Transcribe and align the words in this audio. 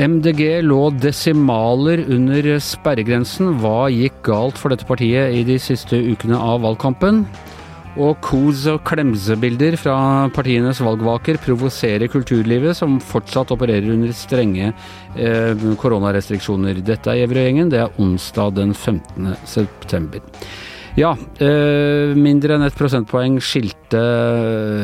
MDG 0.00 0.62
lå 0.64 0.86
desimaler 0.96 2.00
under 2.08 2.46
sperregrensen. 2.64 3.50
Hva 3.60 3.90
gikk 3.92 4.22
galt 4.24 4.56
for 4.60 4.72
dette 4.72 4.86
partiet 4.88 5.34
i 5.36 5.42
de 5.44 5.58
siste 5.60 5.96
ukene 5.96 6.38
av 6.40 6.62
valgkampen? 6.64 7.26
Og 8.00 8.16
kos- 8.24 8.64
og 8.70 8.80
klemsebilder 8.88 9.76
fra 9.80 9.96
partienes 10.32 10.80
valgvaker 10.80 11.40
provoserer 11.44 12.08
kulturlivet, 12.08 12.78
som 12.78 13.00
fortsatt 13.02 13.52
opererer 13.52 13.92
under 13.92 14.12
strenge 14.16 14.70
eh, 15.16 15.68
koronarestriksjoner. 15.82 16.80
Dette 16.86 17.12
er 17.12 17.24
Gjevrøy-gjengen. 17.24 17.72
Det 17.72 17.84
er 17.84 18.00
onsdag 18.00 18.56
den 18.56 18.72
15. 18.72 19.34
september. 19.44 20.24
Ja, 20.98 21.12
eh, 21.38 22.16
mindre 22.18 22.56
enn 22.56 22.64
ett 22.66 22.74
prosentpoeng 22.74 23.36
skilte 23.44 24.00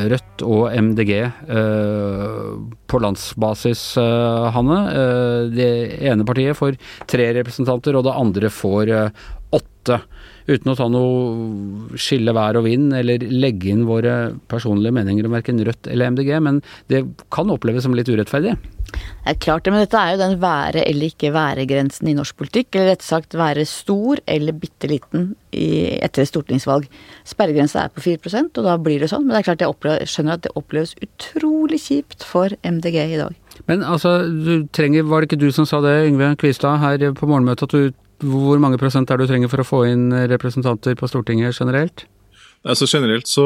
Rødt 0.07 0.43
og 0.47 0.69
MDG 0.71 1.11
eh, 1.19 2.45
på 2.87 3.01
landsbasis, 3.03 3.81
eh, 3.99 4.45
Hanne. 4.55 4.77
Eh, 4.87 5.41
det 5.51 5.67
ene 6.07 6.27
partiet 6.27 6.55
får 6.55 6.79
tre 7.11 7.27
representanter, 7.35 7.99
og 7.99 8.07
det 8.07 8.15
andre 8.15 8.53
får 8.53 8.93
eh, 8.95 9.27
åtte. 9.59 9.99
Uten 10.47 10.71
å 10.71 10.77
ta 10.79 10.87
noe 10.87 11.99
skille 11.99 12.31
vær 12.35 12.61
og 12.61 12.69
vind, 12.69 12.95
eller 12.95 13.27
legge 13.27 13.73
inn 13.73 13.83
våre 13.89 14.31
personlige 14.47 14.95
meninger 14.95 15.27
om 15.27 15.35
verken 15.35 15.59
Rødt 15.59 15.91
eller 15.91 16.15
MDG, 16.15 16.31
men 16.39 16.63
det 16.87 17.03
kan 17.35 17.51
oppleves 17.51 17.83
som 17.83 17.95
litt 17.97 18.07
urettferdig. 18.07 18.55
Det 18.87 19.33
er 19.33 19.39
klart 19.43 19.65
det, 19.65 19.73
men 19.73 19.83
dette 19.83 19.99
er 19.99 20.13
jo 20.13 20.19
den 20.21 20.37
være 20.39 20.83
eller 20.87 21.11
ikke 21.11 21.33
være-grensen 21.35 22.07
i 22.07 22.15
norsk 22.15 22.37
politikk. 22.39 22.69
Eller 22.75 22.93
rett 22.93 23.03
sagt 23.03 23.35
være 23.35 23.65
stor 23.67 24.21
eller 24.23 24.55
bitte 24.55 24.87
liten 24.87 25.33
i, 25.51 25.99
etter 25.99 26.23
et 26.23 26.31
stortingsvalg. 26.31 26.87
Sperregrensa 27.27 27.83
er 27.83 27.91
på 27.91 28.05
4% 28.05 28.61
og 28.61 28.69
da 28.69 28.77
blir 28.79 29.03
det 29.03 29.11
sånn. 29.11 29.27
Men 29.27 29.35
det 29.35 29.41
er 29.41 29.49
klart 29.49 29.65
jeg 29.65 29.73
opplever, 29.75 30.07
skjønner 30.07 30.39
at 30.39 30.47
det 30.47 30.55
oppleves 30.55 30.95
utrolig 31.03 31.81
kjipt 31.83 32.23
for 32.23 32.55
MDG 32.63 32.99
i 33.03 33.19
dag. 33.19 33.35
Men 33.67 33.83
altså, 33.83 34.21
du 34.23 34.67
trenger, 34.71 35.07
var 35.09 35.21
det 35.21 35.31
ikke 35.31 35.43
du 35.43 35.49
som 35.51 35.67
sa 35.67 35.81
det, 35.83 35.97
Yngve 36.07 36.35
Kvistad, 36.39 36.79
her 36.79 37.09
på 37.17 37.27
morgenmøtet, 37.27 37.67
at 37.67 37.75
du 37.75 38.03
hvor 38.23 38.57
mange 38.57 38.79
prosent 38.81 39.11
er 39.11 39.19
det 39.19 39.27
du 39.27 39.29
trenger 39.29 39.51
for 39.51 39.61
å 39.61 39.67
få 39.67 39.83
inn 39.91 40.07
representanter 40.31 40.95
på 40.97 41.09
Stortinget 41.09 41.53
generelt? 41.59 42.07
Altså 42.65 42.87
Generelt 42.89 43.29
så, 43.29 43.45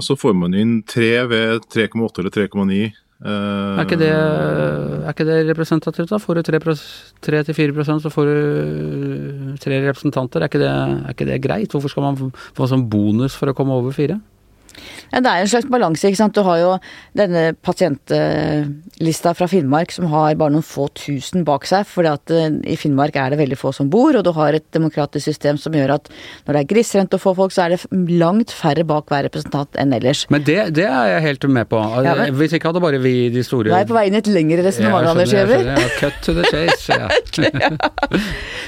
så 0.00 0.16
får 0.16 0.32
man 0.38 0.56
inn 0.56 0.78
tre 0.88 1.26
ved 1.28 1.66
3,8 1.68 2.22
eller 2.22 2.32
3,9. 2.32 2.88
Eh, 3.18 3.30
er, 3.74 3.82
ikke 3.82 3.98
det, 3.98 4.12
er 4.14 5.10
ikke 5.10 5.26
det 5.26 5.38
representativt, 5.48 6.12
da? 6.12 6.20
Får 6.22 6.38
du 6.38 6.42
3-4 6.46 8.00
så 8.04 8.12
får 8.14 8.28
du 8.28 9.56
tre 9.58 9.80
representanter. 9.88 10.44
Er 10.44 10.50
ikke, 10.50 10.62
det, 10.62 10.70
er 10.70 11.14
ikke 11.16 11.26
det 11.26 11.42
greit? 11.42 11.72
Hvorfor 11.74 11.90
skal 11.90 12.06
man 12.06 12.32
få 12.54 12.68
sånn 12.70 12.86
bonus 12.90 13.34
for 13.34 13.50
å 13.50 13.56
komme 13.58 13.74
over 13.74 13.96
fire? 13.96 14.20
Ja, 15.12 15.22
det 15.24 15.30
er 15.30 15.44
en 15.44 15.50
slags 15.50 15.68
balanse. 15.70 16.08
ikke 16.08 16.20
sant. 16.20 16.36
Du 16.36 16.44
har 16.46 16.58
jo 16.60 16.72
denne 17.16 17.52
pasientlista 17.64 19.34
fra 19.36 19.48
Finnmark 19.50 19.92
som 19.94 20.08
har 20.12 20.36
bare 20.38 20.54
noen 20.54 20.66
få 20.66 20.88
tusen 20.98 21.44
bak 21.48 21.66
seg. 21.68 21.86
at 22.08 22.30
eh, 22.34 22.48
i 22.64 22.76
Finnmark 22.76 23.16
er 23.16 23.30
det 23.30 23.40
veldig 23.40 23.58
få 23.58 23.72
som 23.74 23.90
bor, 23.90 24.16
og 24.16 24.24
du 24.24 24.32
har 24.36 24.54
et 24.54 24.66
demokratisk 24.74 25.24
system 25.24 25.58
som 25.60 25.72
gjør 25.72 25.96
at 25.98 26.10
når 26.46 26.54
det 26.54 26.60
er 26.62 26.70
grisgrendt 26.74 27.14
å 27.16 27.20
få 27.22 27.34
folk, 27.38 27.52
så 27.54 27.66
er 27.66 27.74
det 27.74 27.80
langt 28.18 28.52
færre 28.54 28.84
bak 28.88 29.08
hver 29.08 29.26
representant 29.28 29.78
enn 29.80 29.94
ellers. 29.96 30.26
Men 30.32 30.44
det, 30.46 30.58
det 30.76 30.86
er 30.88 31.14
jeg 31.14 31.24
helt 31.26 31.48
med 31.48 31.68
på. 31.70 31.80
Ja, 32.04 32.14
men, 32.18 32.34
Hvis 32.38 32.54
ikke 32.56 32.70
hadde 32.70 32.82
bare 32.84 33.00
vi 33.02 33.14
de 33.32 33.44
store 33.46 33.70
Du 33.70 33.76
er 33.76 33.88
på 33.88 33.96
vei 33.96 34.06
inn 34.08 34.16
i 34.18 34.22
et 34.22 34.30
lengre 34.30 34.64
resonnement, 34.66 35.08
Anders 35.12 35.32
Giæver. 35.32 35.64
Ja, 35.72 35.88
cut 35.98 36.20
to 36.24 36.36
the 36.36 36.46
chase. 36.50 36.76
Ja. 36.98 37.06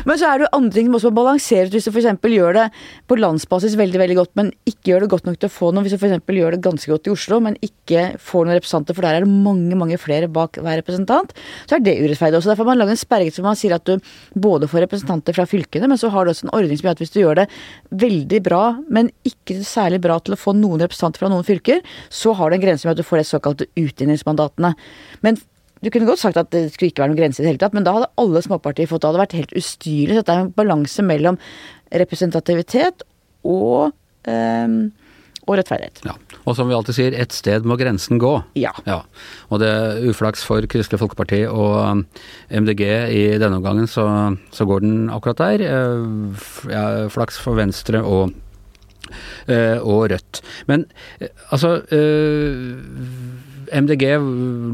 men 0.06 0.18
så 0.20 0.28
er 0.28 0.42
det 0.42 0.48
andre 0.54 0.74
ting 0.74 0.86
som 0.88 0.96
også 0.98 1.10
må 1.10 1.22
balanseres. 1.22 1.70
Hvis 1.72 1.86
du 1.88 1.90
f.eks. 1.92 2.08
gjør 2.30 2.56
det 2.56 2.66
på 3.10 3.16
landsbasis 3.18 3.76
veldig 3.80 4.00
veldig 4.02 4.16
godt, 4.18 4.32
men 4.38 4.52
ikke 4.68 4.92
gjør 4.92 5.04
det 5.04 5.10
godt 5.14 5.28
nok 5.28 5.38
til 5.40 5.50
å 5.50 5.52
få 5.54 5.70
noen 5.72 5.86
Hvis 5.86 5.96
du 5.96 5.99
f.eks. 6.00 6.32
gjør 6.40 6.56
det 6.56 6.62
ganske 6.64 6.90
godt 6.90 7.08
i 7.08 7.12
Oslo, 7.12 7.40
men 7.44 7.58
ikke 7.64 8.06
får 8.20 8.46
noen 8.46 8.58
representanter, 8.58 8.96
for 8.96 9.06
der 9.06 9.18
er 9.18 9.26
det 9.26 9.42
mange 9.48 9.78
mange 9.78 9.98
flere 10.00 10.30
bak 10.32 10.58
hver 10.60 10.80
representant, 10.80 11.34
så 11.68 11.76
er 11.76 11.84
det 11.84 11.98
urettferdig 12.00 12.40
også. 12.40 12.52
Derfor 12.52 12.66
har 12.66 12.72
man 12.72 12.82
laget 12.82 12.96
en 12.96 13.02
sperregrense 13.02 13.42
hvor 13.42 13.50
man 13.50 13.60
sier 13.60 13.76
at 13.76 13.86
du 13.86 14.40
både 14.48 14.70
får 14.70 14.86
representanter 14.86 15.36
fra 15.36 15.46
fylkene, 15.50 15.90
men 15.90 16.00
så 16.00 16.10
har 16.14 16.26
du 16.26 16.32
også 16.34 16.48
en 16.48 16.54
ordning 16.56 16.80
som 16.80 16.88
gjør 16.88 16.98
at 16.98 17.04
hvis 17.04 17.14
du 17.14 17.20
gjør 17.22 17.42
det 17.42 17.46
veldig 18.06 18.42
bra, 18.46 18.64
men 18.88 19.12
ikke 19.28 19.60
særlig 19.66 20.02
bra 20.04 20.18
til 20.24 20.36
å 20.36 20.40
få 20.40 20.56
noen 20.56 20.82
representanter 20.82 21.24
fra 21.24 21.32
noen 21.32 21.46
fylker, 21.46 21.84
så 22.08 22.34
har 22.38 22.50
du 22.50 22.58
en 22.58 22.64
grense 22.66 22.88
med 22.88 22.96
at 22.96 23.02
du 23.02 23.06
får 23.06 23.22
de 23.22 23.30
såkalte 23.30 23.70
utjevningsmandatene. 23.78 24.74
Men 25.26 25.40
du 25.80 25.88
kunne 25.88 26.08
godt 26.08 26.20
sagt 26.20 26.36
at 26.36 26.50
det 26.52 26.66
skulle 26.74 26.90
ikke 26.90 27.04
være 27.04 27.14
noen 27.14 27.22
grense 27.22 27.40
i 27.40 27.44
det 27.44 27.54
hele 27.54 27.62
tatt, 27.62 27.76
men 27.76 27.86
da 27.86 27.94
hadde 27.96 28.10
alle 28.20 28.42
småpartier 28.44 28.88
fått. 28.88 29.02
Det 29.02 29.10
hadde 29.10 29.22
vært 29.22 29.36
helt 29.38 29.54
ustyrlig. 29.56 30.16
Så 30.18 30.24
det 30.28 30.34
er 30.34 30.42
en 30.44 30.52
balanse 30.56 31.04
mellom 31.04 31.38
representativitet 32.02 33.04
og 33.48 33.94
um, 34.28 34.74
og 35.46 35.56
rettferdighet. 35.58 36.02
Ja. 36.06 36.14
Og 36.44 36.56
som 36.56 36.68
vi 36.70 36.76
alltid 36.76 36.96
sier, 36.96 37.16
et 37.16 37.34
sted 37.34 37.66
må 37.68 37.76
grensen 37.80 38.20
gå. 38.22 38.32
Ja. 38.58 38.72
ja. 38.86 39.00
Og 39.50 39.62
det 39.62 39.70
er 39.70 40.10
uflaks 40.10 40.44
for 40.46 40.64
Kristelig 40.70 41.00
Folkeparti 41.02 41.42
og 41.48 41.76
um, 41.80 42.04
MDG 42.50 42.84
i 43.16 43.24
denne 43.40 43.58
omgangen, 43.60 43.88
så, 43.90 44.04
så 44.54 44.66
går 44.68 44.84
den 44.84 45.10
akkurat 45.12 45.42
der. 45.42 45.66
Eh, 45.66 46.44
ja, 46.72 46.84
flaks 47.12 47.40
for 47.40 47.58
Venstre 47.58 48.02
og 48.04 48.30
eh, 49.48 49.78
og 49.80 50.10
Rødt. 50.12 50.42
Men 50.70 50.86
eh, 51.20 51.32
altså 51.50 51.80
MDG 53.72 54.04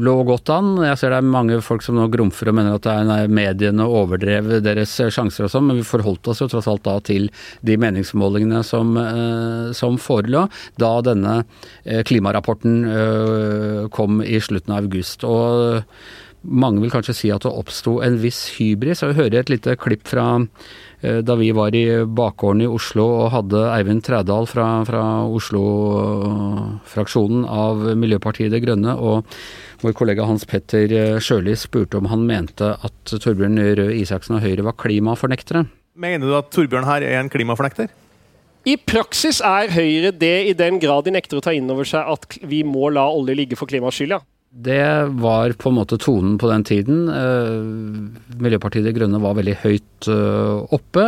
lå 0.03 0.15
godt 0.27 0.49
an. 0.53 0.73
Jeg 0.85 0.99
ser 0.99 1.13
det 1.13 1.19
er 1.21 1.29
mange 1.29 1.59
folk 1.65 1.85
som 1.85 1.97
nå 1.97 2.07
grumfer 2.13 2.51
og 2.51 2.57
mener 2.57 2.77
at 2.77 2.85
det 2.87 2.95
er 2.97 3.31
mediene 3.31 3.85
overdrev 3.85 4.57
deres 4.65 4.95
sjanser 5.13 5.47
og 5.47 5.53
sånn, 5.53 5.67
men 5.69 5.79
vi 5.79 5.87
forholdt 5.87 6.31
oss 6.31 6.43
jo 6.43 6.49
tross 6.51 6.69
alt 6.71 6.85
da 6.87 6.97
til 7.05 7.29
de 7.67 7.77
meningsmålingene 7.81 8.63
som, 8.65 8.95
eh, 9.01 9.73
som 9.77 9.99
forelå 10.01 10.47
da 10.81 10.93
denne 11.05 11.39
eh, 11.85 12.03
klimarapporten 12.07 12.79
eh, 12.85 13.81
kom 13.93 14.21
i 14.25 14.41
slutten 14.43 14.73
av 14.75 14.85
august. 14.85 15.25
Og 15.27 15.83
mange 16.47 16.83
vil 16.83 16.93
kanskje 16.93 17.15
si 17.17 17.31
at 17.33 17.45
det 17.45 17.53
oppsto 17.53 17.97
en 18.05 18.19
viss 18.21 18.45
hybris. 18.57 19.03
Jeg 19.03 19.17
hører 19.17 19.41
et 19.41 19.51
lite 19.51 19.75
klipp 19.79 20.07
fra 20.07 20.27
da 20.97 21.35
vi 21.37 21.51
var 21.53 21.75
i 21.77 22.05
bakgården 22.05 22.61
i 22.65 22.67
Oslo 22.73 23.05
og 23.19 23.31
hadde 23.35 23.59
Eivind 23.69 24.01
Trædal 24.07 24.45
fra, 24.49 24.65
fra 24.87 25.03
Oslo-fraksjonen 25.29 27.45
av 27.45 27.75
Miljøpartiet 28.01 28.51
De 28.53 28.59
Grønne, 28.63 28.93
og 28.97 29.17
vår 29.83 29.93
kollega 29.97 30.25
Hans 30.25 30.45
Petter 30.49 30.89
eh, 30.89 31.19
Sjøli 31.21 31.53
spurte 31.57 31.99
om 31.99 32.07
han 32.09 32.25
mente 32.29 32.73
at 32.81 33.13
Torbjørn 33.13 33.59
Røe 33.77 33.93
Isaksen 33.99 34.37
og 34.37 34.43
Høyre 34.45 34.65
var 34.65 34.77
klimafornektere. 34.79 35.67
Mener 35.97 36.25
du 36.25 36.33
at 36.37 36.49
Torbjørn 36.53 36.87
her 36.87 37.01
er 37.05 37.21
en 37.21 37.29
klimafornekter? 37.33 37.89
I 38.67 38.75
praksis 38.81 39.39
er 39.45 39.69
Høyre 39.71 40.11
det 40.11 40.49
i 40.49 40.55
den 40.57 40.81
grad 40.81 41.05
de 41.05 41.13
nekter 41.13 41.39
å 41.39 41.43
ta 41.45 41.53
inn 41.55 41.69
over 41.71 41.85
seg 41.87 42.09
at 42.09 42.39
vi 42.41 42.63
må 42.67 42.89
la 42.91 43.05
olje 43.07 43.37
ligge 43.37 43.59
for 43.59 43.69
klimaskyld, 43.69 44.09
skyld, 44.09 44.17
ja. 44.17 44.19
Det 44.57 45.05
var 45.21 45.53
på 45.53 45.69
en 45.69 45.75
måte 45.77 45.99
tonen 46.01 46.37
på 46.41 46.47
den 46.49 46.63
tiden. 46.65 47.03
Eh, 47.13 48.37
Miljøpartiet 48.41 48.87
De 48.87 48.93
Grønne 48.95 49.19
var 49.21 49.35
veldig 49.37 49.53
høyt 49.61 50.07
eh, 50.09 50.73
oppe. 50.73 51.03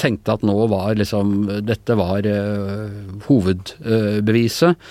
Tenkte 0.00 0.38
at 0.38 0.46
nå 0.46 0.54
var 0.72 0.96
liksom 0.96 1.34
Dette 1.68 1.98
var 2.00 2.24
eh, 2.24 2.96
hovedbeviset 3.26 4.88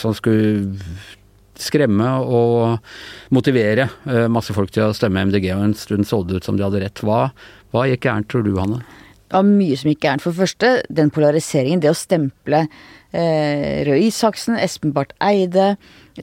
som 0.00 0.16
skulle 0.16 0.72
skremme 1.56 2.08
og 2.20 2.80
motivere 3.32 3.86
masse 4.32 4.52
folk 4.52 4.72
til 4.74 4.88
å 4.88 4.96
stemme 4.96 5.22
MDG, 5.28 5.46
og 5.54 5.62
en 5.64 5.76
stund 5.78 6.04
så 6.08 6.20
det 6.24 6.40
ut 6.40 6.48
som 6.48 6.56
de 6.58 6.64
hadde 6.64 6.82
rett. 6.82 7.00
Hva, 7.04 7.30
hva 7.72 7.86
gikk 7.88 8.08
gærent, 8.08 8.28
tror 8.32 8.44
du, 8.44 8.52
Hanne? 8.60 8.82
Det 9.26 9.36
var 9.36 9.48
mye 9.48 9.76
som 9.78 9.90
gikk 9.90 10.04
gærent. 10.04 10.24
For 10.24 10.32
det 10.32 10.42
første, 10.44 10.72
den 11.00 11.12
polariseringen, 11.12 11.80
det 11.82 11.92
å 11.92 11.98
stemple 11.98 12.66
Røe 13.16 14.00
Isaksen, 14.06 14.58
Espen 14.60 14.92
Barth 14.96 15.16
Eide, 15.24 15.74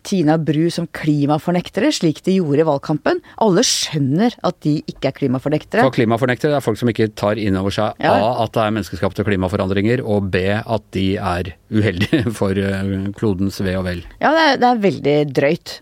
Tina 0.02 0.40
Bru 0.42 0.68
som 0.74 0.88
klimafornektere, 0.96 1.92
slik 1.94 2.22
de 2.26 2.38
gjorde 2.40 2.64
i 2.64 2.66
valgkampen. 2.68 3.22
Alle 3.44 3.64
skjønner 3.68 4.34
at 4.46 4.58
de 4.66 4.76
ikke 4.90 5.12
er 5.12 5.18
klimafornektere. 5.18 5.86
For 5.86 5.96
klimafornektere 5.96 6.58
er 6.58 6.66
folk 6.66 6.80
som 6.81 6.90
ikke 6.90 7.12
tar 7.20 7.42
inn 7.42 7.58
over 7.59 7.74
seg 7.74 8.02
ja. 8.02 8.14
A 8.14 8.34
at 8.46 8.56
det 8.56 8.64
er 8.66 8.76
menneskeskapte 8.78 9.26
klimaforandringer, 9.28 10.04
og 10.06 10.31
B 10.34 10.44
at 10.58 10.86
de 10.96 11.08
er 11.18 11.54
uheldige 11.74 12.25
for 12.40 12.57
eh, 12.57 12.94
klodens 13.18 13.62
ve 13.63 13.78
og 13.80 13.88
vel. 13.89 14.04
Ja, 14.24 14.34
det 14.34 14.46
er, 14.46 14.62
det 14.62 14.69
er 14.69 14.84
veldig 14.88 15.18
drøyt. 15.34 15.80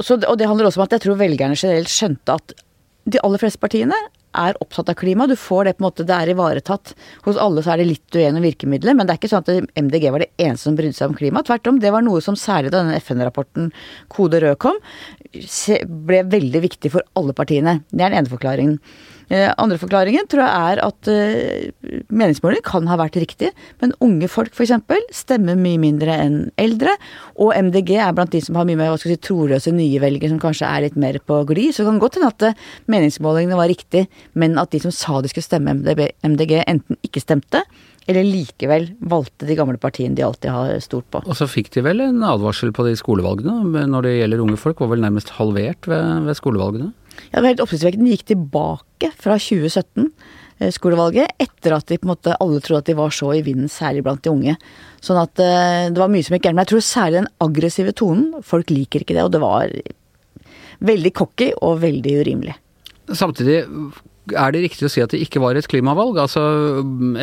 Så, 0.00 0.18
og 0.18 0.36
det 0.40 0.48
handler 0.50 0.70
også 0.70 0.82
om 0.82 0.88
at 0.88 0.96
jeg 0.96 1.06
tror 1.06 1.20
velgerne 1.20 1.58
generelt 1.58 1.92
skjønte 1.92 2.38
at 2.40 2.54
de 3.04 3.20
aller 3.20 3.40
fleste 3.42 3.60
partiene 3.60 3.96
er 4.34 4.58
opptatt 4.62 4.90
av 4.92 4.98
klima. 4.98 5.28
Du 5.30 5.36
får 5.38 5.68
det 5.68 5.76
på 5.78 5.84
en 5.84 5.86
måte, 5.88 6.06
det 6.08 6.16
er 6.16 6.32
ivaretatt. 6.34 6.94
Hos 7.26 7.38
alle 7.40 7.64
så 7.64 7.74
er 7.74 7.82
det 7.82 7.88
litt 7.92 8.18
uenig 8.18 8.40
om 8.40 8.46
virkemidler, 8.46 8.96
men 8.98 9.06
det 9.06 9.14
er 9.14 9.22
ikke 9.22 9.32
sånn 9.32 9.46
at 9.46 9.80
MDG 9.80 10.08
var 10.10 10.24
det 10.24 10.30
eneste 10.36 10.68
som 10.68 10.78
brydde 10.78 10.98
seg 10.98 11.12
om 11.12 11.18
klima. 11.18 11.44
Tvert 11.46 11.70
om, 11.70 11.80
det 11.82 11.94
var 11.94 12.04
noe 12.06 12.22
som 12.24 12.38
særlig 12.38 12.72
da 12.74 12.82
denne 12.82 13.00
FN-rapporten 13.00 13.72
Kode 14.12 14.42
rød 14.44 14.58
kom, 14.62 14.78
ble 16.08 16.22
veldig 16.30 16.64
viktig 16.68 16.92
for 16.94 17.06
alle 17.18 17.34
partiene. 17.36 17.80
Det 17.90 18.02
er 18.02 18.14
den 18.14 18.22
ene 18.22 18.32
forklaringen. 18.32 18.78
Eh, 19.32 19.48
andre 19.60 19.78
forklaringen 19.80 20.26
tror 20.28 20.42
jeg 20.44 20.72
er 20.72 20.80
at 20.84 21.08
uh, 21.08 22.02
meningsmålinger 22.12 22.64
kan 22.66 22.88
ha 22.90 22.98
vært 23.00 23.16
riktig, 23.22 23.50
men 23.80 23.94
unge 24.04 24.28
folk 24.28 24.52
f.eks. 24.52 24.74
stemmer 25.16 25.56
mye 25.58 25.80
mindre 25.80 26.16
enn 26.26 26.38
eldre. 26.60 26.92
Og 27.40 27.54
MDG 27.56 27.94
er 27.96 28.12
blant 28.16 28.34
de 28.34 28.42
som 28.44 28.58
har 28.60 28.68
mye 28.68 28.78
mer 28.80 28.98
si, 29.00 29.16
troløse 29.16 29.72
nye 29.74 30.02
velgere 30.02 30.34
som 30.34 30.42
kanskje 30.42 30.68
er 30.68 30.86
litt 30.86 31.00
mer 31.00 31.20
på 31.24 31.40
glid. 31.48 31.72
Så 31.72 31.82
det 31.82 31.92
kan 31.92 32.02
godt 32.02 32.20
hende 32.20 32.32
at 32.34 32.48
uh, 32.50 32.68
meningsmålingene 32.92 33.58
var 33.58 33.72
riktig, 33.72 34.06
men 34.36 34.60
at 34.60 34.74
de 34.74 34.82
som 34.84 34.94
sa 34.94 35.22
de 35.24 35.32
skulle 35.32 35.46
stemme 35.46 35.78
MDG, 35.80 36.60
enten 36.68 37.00
ikke 37.06 37.22
stemte, 37.24 37.64
eller 38.04 38.26
likevel 38.26 38.90
valgte 39.08 39.46
de 39.48 39.56
gamle 39.56 39.78
partiene 39.80 40.16
de 40.16 40.24
alltid 40.26 40.52
har 40.52 40.74
stolt 40.84 41.06
på. 41.12 41.22
Og 41.24 41.38
så 41.38 41.48
fikk 41.48 41.70
de 41.72 41.84
vel 41.86 42.02
en 42.04 42.20
advarsel 42.26 42.74
på 42.76 42.84
de 42.84 42.92
skolevalgene, 43.00 43.86
når 43.88 44.04
det 44.04 44.12
gjelder 44.18 44.44
unge 44.44 44.60
folk, 44.60 44.82
var 44.82 44.92
vel 44.92 45.04
nærmest 45.06 45.32
halvert 45.38 45.88
ved, 45.88 46.26
ved 46.28 46.36
skolevalgene? 46.36 46.92
Ja, 47.30 47.38
det 47.38 47.42
var 47.42 47.50
helt 47.52 47.64
oppsiktsvekkende. 47.64 48.08
De 48.08 48.16
gikk 48.16 48.26
tilbake 48.30 49.10
fra 49.20 49.36
2017 49.40 50.06
eh, 50.06 50.72
skolevalget, 50.74 51.34
etter 51.42 51.76
at 51.76 51.88
de 51.90 51.98
på 52.00 52.08
en 52.08 52.14
måte 52.14 52.36
alle 52.38 52.62
trodde 52.64 52.84
at 52.84 52.90
de 52.90 52.96
var 52.98 53.14
så 53.14 53.32
i 53.36 53.42
vinden, 53.46 53.70
særlig 53.72 54.04
blant 54.06 54.24
de 54.24 54.32
unge. 54.32 54.56
Sånn 55.04 55.20
at 55.20 55.42
eh, 55.42 55.90
det 55.90 56.00
var 56.00 56.12
mye 56.12 56.26
som 56.26 56.36
gikk 56.36 56.48
gærent. 56.48 56.58
Men 56.58 56.66
jeg 56.66 56.74
tror 56.74 56.88
særlig 56.88 57.20
den 57.20 57.30
aggressive 57.48 57.94
tonen. 57.96 58.26
Folk 58.46 58.72
liker 58.74 59.04
ikke 59.04 59.18
det, 59.18 59.26
og 59.26 59.34
det 59.34 59.42
var 59.44 59.76
veldig 60.84 61.14
cocky 61.16 61.52
og 61.62 61.80
veldig 61.84 62.18
urimelig. 62.24 62.58
Samtidig 63.12 63.64
er 64.32 64.54
det 64.54 64.62
riktig 64.64 64.86
å 64.86 64.90
si 64.92 65.02
at 65.04 65.12
det 65.12 65.20
ikke 65.20 65.42
var 65.42 65.58
et 65.58 65.66
klimavalg? 65.68 66.16
Altså, 66.22 66.40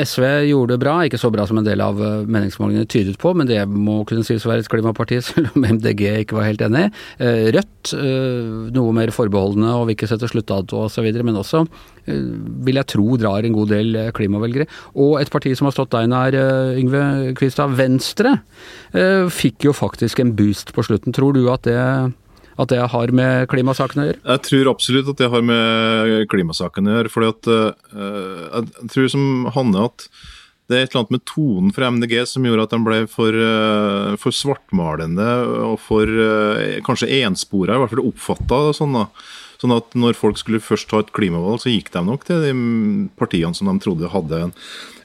SV 0.03 0.25
gjorde 0.51 0.75
det 0.75 0.81
bra, 0.83 0.99
ikke 1.07 1.19
så 1.21 1.31
bra 1.33 1.47
som 1.49 1.57
en 1.57 1.65
del 1.65 1.81
av 1.81 1.97
eh, 1.97 2.27
meningsmålingene 2.29 2.89
tydet 2.89 3.17
på, 3.21 3.33
men 3.37 3.49
det 3.49 3.63
må 3.65 4.01
kunne 4.09 4.25
sies 4.27 4.45
å 4.45 4.51
være 4.51 4.65
et 4.65 4.69
klimaparti, 4.71 5.17
selv 5.31 5.57
om 5.57 5.65
MDG 5.65 6.03
ikke 6.21 6.37
var 6.37 6.49
helt 6.51 6.61
enig. 6.67 6.87
Eh, 7.17 7.49
Rødt 7.55 7.95
eh, 7.97 8.69
noe 8.77 8.93
mer 8.97 9.13
forbeholdne 9.15 9.73
og 9.79 9.87
vil 9.89 9.97
ikke 9.97 10.11
sette 10.11 10.29
sluttdato 10.29 10.85
osv., 10.85 11.09
men 11.21 11.41
også 11.41 11.65
vil 12.05 12.79
jeg 12.79 12.89
tro 12.89 13.17
drar 13.21 13.45
en 13.45 13.53
god 13.53 13.69
del 13.73 13.97
klimavelgere. 14.17 14.65
Og 15.01 15.19
et 15.21 15.29
parti 15.29 15.51
som 15.57 15.67
har 15.67 15.75
stått 15.75 15.91
deg 15.93 16.07
nær, 16.09 16.33
Yngve 16.79 17.03
Kvistad, 17.37 17.75
Venstre, 17.77 18.39
fikk 19.29 19.67
jo 19.67 19.73
faktisk 19.77 20.23
en 20.23 20.33
boost 20.33 20.73
på 20.73 20.81
slutten. 20.87 21.13
Tror 21.13 21.37
du 21.37 21.43
at 21.53 21.69
det 21.69 21.77
at 22.59 22.71
det 22.71 22.81
har 22.91 23.13
med 23.15 23.47
klimasaken 23.51 24.01
å 24.01 24.05
gjøre? 24.09 24.21
Jeg 24.33 24.43
tror 24.47 24.71
absolutt 24.73 25.09
at 25.13 25.21
det 25.21 25.31
har 25.31 25.45
med 25.45 26.27
klimasaken 26.31 26.89
å 26.89 26.95
gjøre. 26.97 27.13
fordi 27.13 27.31
at 27.31 27.49
uh, 27.51 28.61
Jeg 28.61 28.93
tror 28.93 29.11
som 29.13 29.25
Hanne 29.55 29.89
at 29.89 30.07
det 30.71 30.77
er 30.77 30.85
et 30.85 30.93
eller 30.93 31.01
annet 31.01 31.17
med 31.17 31.25
tonen 31.27 31.73
fra 31.75 31.89
MDG 31.91 32.13
som 32.31 32.45
gjorde 32.47 32.63
at 32.63 32.73
de 32.73 32.79
ble 32.85 33.01
for, 33.11 33.35
uh, 33.35 34.15
for 34.21 34.35
svartmalende 34.35 35.29
og 35.67 35.77
for 35.83 36.07
uh, 36.07 36.79
kanskje 36.87 37.11
enspora, 37.21 37.75
i 37.75 37.83
hvert 37.83 37.95
fall 37.95 38.07
oppfatta 38.07 38.63
sånn. 38.77 38.99
da. 39.01 39.07
Sånn 39.61 39.75
at 39.75 39.93
når 39.93 40.15
folk 40.17 40.39
skulle 40.41 40.63
først 40.63 40.87
ta 40.89 41.03
et 41.03 41.11
klimavalg, 41.13 41.59
så 41.61 41.69
gikk 41.69 41.91
de 41.93 42.01
nok 42.01 42.23
til 42.25 42.39
de 42.41 42.53
partiene 43.19 43.53
som 43.53 43.67
de 43.69 43.75
trodde 43.83 44.09
hadde 44.09 44.39
en, 44.47 44.53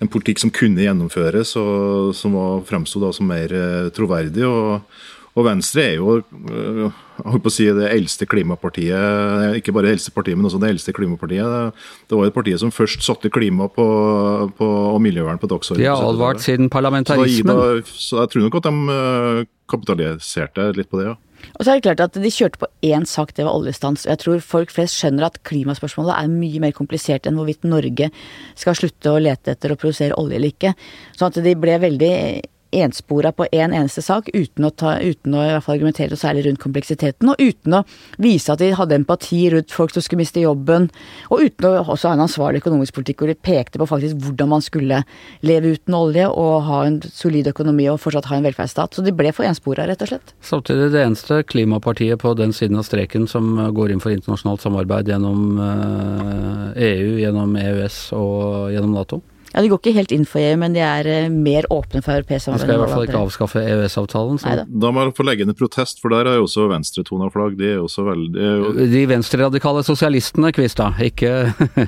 en 0.00 0.08
politikk 0.08 0.40
som 0.40 0.52
kunne 0.54 0.80
gjennomføres, 0.80 1.52
og 1.60 2.14
som 2.16 2.38
fremsto 2.64 3.10
som 3.12 3.28
mer 3.28 3.52
troverdig. 3.92 4.46
og 4.48 4.80
og 5.36 5.44
Venstre 5.44 5.82
er 5.84 5.98
jo 5.98 6.14
øh, 6.16 6.86
jeg 7.16 7.30
holdt 7.32 7.44
på 7.44 7.50
å 7.50 7.54
si, 7.54 7.66
det 7.76 7.88
eldste 7.92 8.26
klimapartiet. 8.28 9.56
Ikke 9.56 9.72
bare 9.72 9.88
det 9.88 9.96
eldste 9.96 10.12
partiet, 10.12 10.36
men 10.36 10.48
også 10.48 10.60
det 10.60 10.70
eldste 10.74 10.92
klimapartiet. 10.96 11.84
Det 12.08 12.16
var 12.18 12.28
et 12.28 12.36
parti 12.36 12.56
som 12.60 12.72
først 12.74 13.04
satte 13.04 13.30
klima 13.32 13.70
på, 13.72 13.86
på, 14.58 14.70
og 14.92 14.98
miljøvern 15.04 15.40
på 15.40 15.48
dagsordenen. 15.48 15.84
De 15.84 15.92
har 15.92 16.08
advart 16.08 16.44
siden 16.44 16.68
parlamentarismen. 16.72 17.84
Så, 17.84 18.00
så, 18.08 18.18
jeg 18.22 18.32
tror 18.32 18.44
nok 18.46 18.58
at 18.60 18.68
de 18.68 18.96
øh, 18.96 19.46
kapitaliserte 19.72 20.68
litt 20.76 20.92
på 20.92 21.00
det, 21.00 21.12
ja. 21.12 21.16
Og 21.56 21.62
så 21.62 21.70
er 21.70 21.78
det 21.78 21.84
klart 21.84 22.00
at 22.00 22.16
De 22.18 22.30
kjørte 22.32 22.58
på 22.58 22.68
én 22.88 23.04
sak, 23.08 23.32
det 23.36 23.44
var 23.46 23.54
oljestans. 23.56 24.06
Jeg 24.08 24.18
tror 24.22 24.42
folk 24.44 24.72
flest 24.72 24.96
skjønner 24.98 25.28
at 25.28 25.38
klimaspørsmålet 25.46 26.16
er 26.16 26.32
mye 26.32 26.62
mer 26.64 26.74
komplisert 26.76 27.28
enn 27.28 27.36
hvorvidt 27.38 27.64
Norge 27.68 28.08
skal 28.58 28.76
slutte 28.78 29.12
å 29.12 29.20
lete 29.22 29.52
etter 29.52 29.72
å 29.72 29.78
produsere 29.78 30.16
olje 30.20 30.40
eller 30.40 30.52
ikke. 30.52 30.72
Sånn 31.16 31.30
at 31.30 31.40
de 31.44 31.54
ble 31.60 31.76
veldig 31.84 32.14
enspora 32.72 33.32
på 33.32 33.46
én 33.52 33.66
en 33.66 33.74
eneste 33.82 34.02
sak, 34.04 34.28
uten 34.34 34.66
å, 34.66 34.70
ta, 34.70 34.96
uten 35.02 35.34
å 35.36 35.42
argumentere 35.58 36.16
særlig 36.18 36.46
rundt 36.46 36.62
kompleksiteten, 36.62 37.30
og 37.32 37.40
uten 37.42 37.78
å 37.78 37.82
vise 38.22 38.52
at 38.52 38.62
de 38.62 38.72
hadde 38.76 38.98
empati 38.98 39.42
rundt 39.52 39.74
folk 39.74 39.94
som 39.94 40.04
skulle 40.04 40.22
miste 40.22 40.42
jobben, 40.42 40.88
og 41.30 41.44
uten 41.46 41.68
å 41.68 41.72
også 41.84 42.10
ha 42.10 42.16
en 42.16 42.24
ansvarlig 42.26 42.62
økonomisk 42.62 42.96
politikk 42.98 43.22
hvor 43.22 43.32
de 43.32 43.38
pekte 43.48 43.80
på 43.80 43.88
faktisk 43.90 44.20
hvordan 44.24 44.52
man 44.54 44.64
skulle 44.64 45.02
leve 45.46 45.74
uten 45.76 45.96
olje 45.98 46.28
og 46.30 46.66
ha 46.68 46.82
en 46.86 47.00
solid 47.06 47.50
økonomi 47.52 47.88
og 47.92 48.00
fortsatt 48.02 48.30
ha 48.30 48.38
en 48.38 48.46
velferdsstat. 48.46 48.96
Så 48.96 49.04
de 49.06 49.14
ble 49.16 49.32
for 49.36 49.48
enspora, 49.48 49.86
rett 49.88 50.02
og 50.04 50.12
slett. 50.12 50.34
Samtidig 50.44 50.90
det 50.94 51.04
eneste 51.04 51.42
klimapartiet 51.48 52.22
på 52.22 52.34
den 52.38 52.54
siden 52.56 52.80
av 52.80 52.86
streken 52.88 53.28
som 53.30 53.54
går 53.76 53.94
inn 53.94 54.02
for 54.02 54.14
internasjonalt 54.14 54.64
samarbeid 54.64 55.10
gjennom 55.12 55.56
EU, 55.60 56.74
eh, 56.76 57.16
e 57.16 57.24
gjennom 57.24 57.56
EØS 57.60 58.02
og 58.16 58.74
gjennom 58.74 58.96
Nato. 58.96 59.22
Ja, 59.56 59.62
De 59.64 59.70
går 59.72 59.78
ikke 59.80 59.92
helt 59.96 60.12
inn 60.12 60.26
for 60.28 60.42
EU, 60.44 60.56
men 60.60 60.74
de 60.76 60.82
er 60.84 61.06
uh, 61.08 61.30
mer 61.32 61.64
åpne 61.72 62.02
for 62.04 62.18
europeisk 62.18 62.44
samarbeid. 62.44 62.60
De 62.60 62.66
skal 62.66 62.76
i 62.76 62.80
hvert 62.82 62.92
fall 62.92 63.06
ikke 63.06 63.20
avskaffe 63.24 63.62
EØS-avtalen. 63.64 64.66
Da 64.68 64.90
må 64.92 65.06
jeg 65.06 65.14
få 65.16 65.24
legge 65.24 65.46
ned 65.48 65.56
protest, 65.56 66.02
for 66.02 66.12
der 66.12 66.28
er 66.28 66.36
jo 66.36 66.44
også 66.44 66.66
venstretona 66.68 67.30
flagg. 67.32 67.56
De 67.56 67.70
er 67.70 67.78
jo 67.78 67.86
også 67.86 68.04
veldig 68.04 68.50
jo... 68.50 68.74
De 68.92 69.04
venstreradikale 69.08 69.84
sosialistene, 69.86 70.52
Kvistad, 70.52 71.00
ikke, 71.08 71.32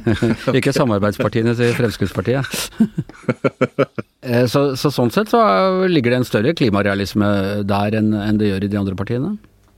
ikke 0.58 0.72
samarbeidspartiene 0.72 1.52
til 1.60 1.76
Fremskrittspartiet. 1.76 2.48
Eh, 4.18 4.48
så, 4.50 4.72
så, 4.74 4.90
sånn 4.90 5.12
sett 5.14 5.30
så 5.30 5.38
ligger 5.86 6.10
det 6.10 6.16
en 6.18 6.26
større 6.26 6.50
klimarealisme 6.58 7.28
der 7.70 7.94
enn, 8.00 8.08
en 8.18 8.40
det 8.40 8.48
gjør 8.48 8.64
i 8.66 8.70
de 8.72 8.78
andre 8.80 8.96
partiene? 8.98 9.30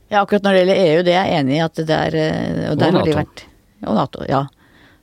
Ja, 0.09 0.23
akkurat 0.23 0.47
når 0.47 0.55
det 0.55 0.63
gjelder 0.63 0.81
EU, 0.81 1.03
det 1.05 1.13
er 1.13 1.29
jeg 1.29 1.43
enig 1.43 1.59
i 1.59 1.61
at 1.61 1.81
det 1.91 1.99
er 1.99 2.17
Og 2.17 2.31
Og, 2.31 2.71
og 2.71 2.79
der 2.81 2.97
har 2.97 3.05
de 3.05 3.13
vært 3.19 3.43
Og 3.85 3.99
Nato, 3.99 4.25
ja. 4.25 4.41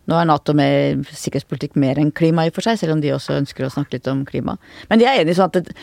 Nå 0.09 0.17
er 0.17 0.29
Nato 0.29 0.55
med 0.57 1.05
sikkerhetspolitikk 1.13 1.77
mer 1.81 2.01
enn 2.01 2.13
klima 2.17 2.47
i 2.47 2.53
og 2.53 2.57
for 2.57 2.65
seg, 2.65 2.79
selv 2.81 2.97
om 2.97 3.03
de 3.05 3.13
også 3.13 3.37
ønsker 3.37 3.67
å 3.67 3.73
snakke 3.73 3.99
litt 3.99 4.09
om 4.09 4.25
klima. 4.29 4.57
Men 4.89 5.01
de 5.01 5.09
er 5.09 5.21
enige 5.21 5.37
sånn 5.39 5.53
at 5.53 5.59
det, 5.61 5.77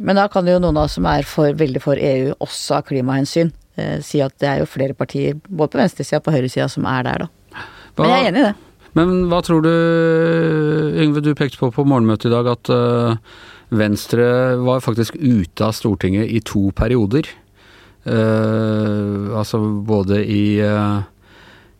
Men 0.00 0.18
da 0.18 0.24
kan 0.26 0.48
jo 0.48 0.56
noen 0.58 0.74
av 0.80 0.88
oss 0.88 0.96
som 0.96 1.06
er 1.06 1.22
for, 1.22 1.52
veldig 1.54 1.80
for 1.84 1.94
EU, 1.94 2.32
også 2.42 2.80
av 2.80 2.86
klimahensyn, 2.88 3.52
eh, 3.78 4.00
si 4.02 4.18
at 4.24 4.34
det 4.42 4.48
er 4.50 4.62
jo 4.64 4.66
flere 4.66 4.96
partier, 4.96 5.36
både 5.46 5.70
på 5.70 5.78
venstresida 5.78 6.18
og 6.18 6.24
på 6.26 6.34
høyresida, 6.34 6.66
som 6.72 6.88
er 6.90 7.04
der, 7.06 7.26
da. 7.26 7.62
Men 7.94 8.10
jeg 8.10 8.24
er 8.24 8.30
enig 8.32 8.40
i 8.40 8.46
det. 8.48 8.54
Men 8.94 9.14
hva 9.30 9.40
tror 9.42 9.62
du, 9.62 9.70
Yngve, 11.02 11.22
du 11.22 11.34
pekte 11.34 11.58
på 11.60 11.70
på 11.74 11.84
morgenmøtet 11.86 12.30
i 12.30 12.34
dag 12.34 12.50
at 12.52 12.70
uh, 12.70 13.16
Venstre 13.74 14.26
var 14.62 14.82
faktisk 14.82 15.16
ute 15.18 15.66
av 15.66 15.74
Stortinget 15.74 16.30
i 16.30 16.42
to 16.46 16.68
perioder. 16.74 17.26
Uh, 18.06 19.34
altså 19.38 19.62
både 19.86 20.20
i 20.26 20.60
uh, 20.62 21.02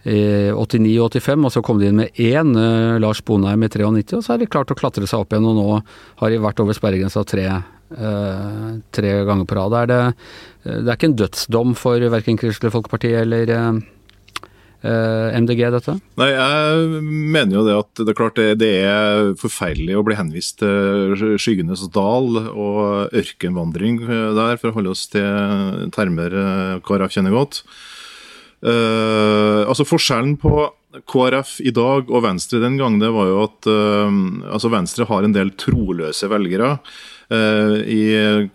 89 0.05 0.99
og 1.01 1.15
85, 1.17 1.47
og 1.49 1.53
så 1.55 1.62
kom 1.65 1.81
de 1.81 1.89
inn 1.89 2.03
med 2.03 2.21
én, 2.21 2.53
uh, 2.59 3.01
Lars 3.01 3.23
Bonheim 3.25 3.65
i 3.65 3.71
93, 3.73 4.19
og 4.19 4.25
så 4.25 4.35
har 4.35 4.43
de 4.43 4.51
klart 4.51 4.73
å 4.73 4.77
klatre 4.77 5.09
seg 5.09 5.25
opp 5.25 5.33
igjen, 5.33 5.49
og 5.49 5.56
nå 5.56 5.79
har 6.21 6.33
de 6.33 6.43
vært 6.45 6.61
over 6.61 6.77
sperregrensa 6.77 7.25
tre, 7.29 7.47
uh, 7.49 8.69
tre 8.93 9.17
ganger 9.25 9.49
på 9.49 9.56
rad. 9.56 9.79
Det, 9.89 10.01
det 10.69 10.85
er 10.85 10.99
ikke 10.99 11.12
en 11.15 11.19
dødsdom 11.23 11.75
for 11.81 12.05
verken 12.12 12.41
Kristelig 12.41 12.75
Folkeparti 12.75 13.17
eller 13.17 13.56
MDG, 14.85 15.62
dette? 15.73 15.95
Nei, 16.21 16.27
jeg 16.29 16.99
mener 17.33 17.55
jo 17.57 17.62
det 17.65 17.77
at 17.79 18.03
det 18.03 18.11
er 18.12 18.19
klart 18.19 18.37
det, 18.37 18.50
det 18.61 18.69
er 18.85 19.31
forferdelig 19.41 19.97
å 19.97 20.03
bli 20.05 20.19
henvist 20.19 20.59
til 20.61 21.39
skyggenes 21.41 21.87
dal 21.95 22.37
og 22.43 23.17
ørkenvandring 23.17 24.02
der, 24.05 24.61
for 24.61 24.69
å 24.69 24.75
holde 24.76 24.93
oss 24.93 25.07
til 25.09 25.88
termer 25.97 26.37
KrF 26.85 27.17
kjenner 27.17 27.33
godt. 27.33 27.62
Uh, 28.64 29.66
altså 29.68 29.85
Forskjellen 29.85 30.38
på 30.40 30.56
KrF 31.11 31.59
i 31.66 31.73
dag 31.75 32.09
og 32.09 32.23
Venstre 32.25 32.62
den 32.62 32.78
gang, 32.80 32.97
det 33.02 33.11
var 33.12 33.28
jo 33.28 33.42
at 33.42 33.68
uh, 33.68 34.09
altså 34.49 34.71
Venstre 34.73 35.04
har 35.11 35.26
en 35.26 35.35
del 35.35 35.52
troløse 35.61 36.30
velgere. 36.33 36.78
Uh, 37.28 37.76
I 37.85 38.00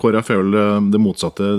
KrF 0.01 0.33
er 0.33 0.41
vel 0.41 0.57
det 0.89 1.01
motsatte 1.03 1.51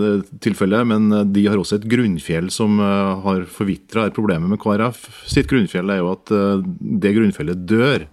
tilfellet, 0.42 0.88
men 0.90 1.08
de 1.30 1.46
har 1.46 1.62
også 1.62 1.78
et 1.78 1.88
grunnfjell 1.90 2.50
som 2.54 2.78
har 2.80 3.46
forvitra. 3.50 4.08
Problemet 4.16 4.50
med 4.50 4.62
KrF 4.62 5.06
sitt 5.30 5.50
grunnfjell 5.50 5.94
er 5.94 6.02
jo 6.02 6.14
at 6.16 6.34
det 6.80 7.14
grunnfjellet 7.18 7.66
dør. 7.70 8.06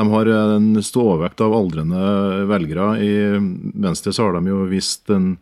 De 0.00 0.06
har 0.08 0.30
en 0.32 0.70
stor 0.82 1.12
overvekt 1.12 1.42
av 1.44 1.54
aldrende 1.54 2.46
velgere. 2.48 2.94
I 3.04 3.12
Venstre 3.84 4.14
så 4.16 4.26
har 4.26 4.38
de 4.38 4.50
jo 4.50 4.64
vist 4.70 5.10
en 5.12 5.34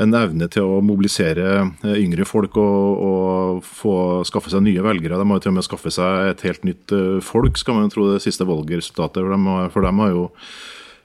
en 0.00 0.14
evne 0.18 0.48
til 0.50 0.66
å 0.66 0.80
mobilisere 0.82 1.48
eh, 1.62 1.98
yngre 2.02 2.26
folk 2.26 2.56
og, 2.58 3.02
og 3.08 3.66
få, 3.66 3.96
skaffe 4.26 4.50
seg 4.50 4.64
nye 4.66 4.82
velgere. 4.84 5.18
De 5.20 5.26
har 5.28 5.38
jo 5.38 5.44
til 5.44 5.52
og 5.52 5.58
med 5.60 5.66
skaffet 5.66 5.96
seg 5.96 6.30
et 6.32 6.46
helt 6.48 6.66
nytt 6.66 6.94
eh, 6.94 7.18
folk, 7.24 7.58
skal 7.60 7.78
man 7.78 7.92
tro 7.92 8.08
det 8.10 8.22
siste 8.24 8.46
valgresultatet. 8.48 9.22
For 9.22 9.36
har, 9.36 9.74
for 9.74 9.86
de 9.86 9.94
har 10.00 10.14
jo 10.14 10.24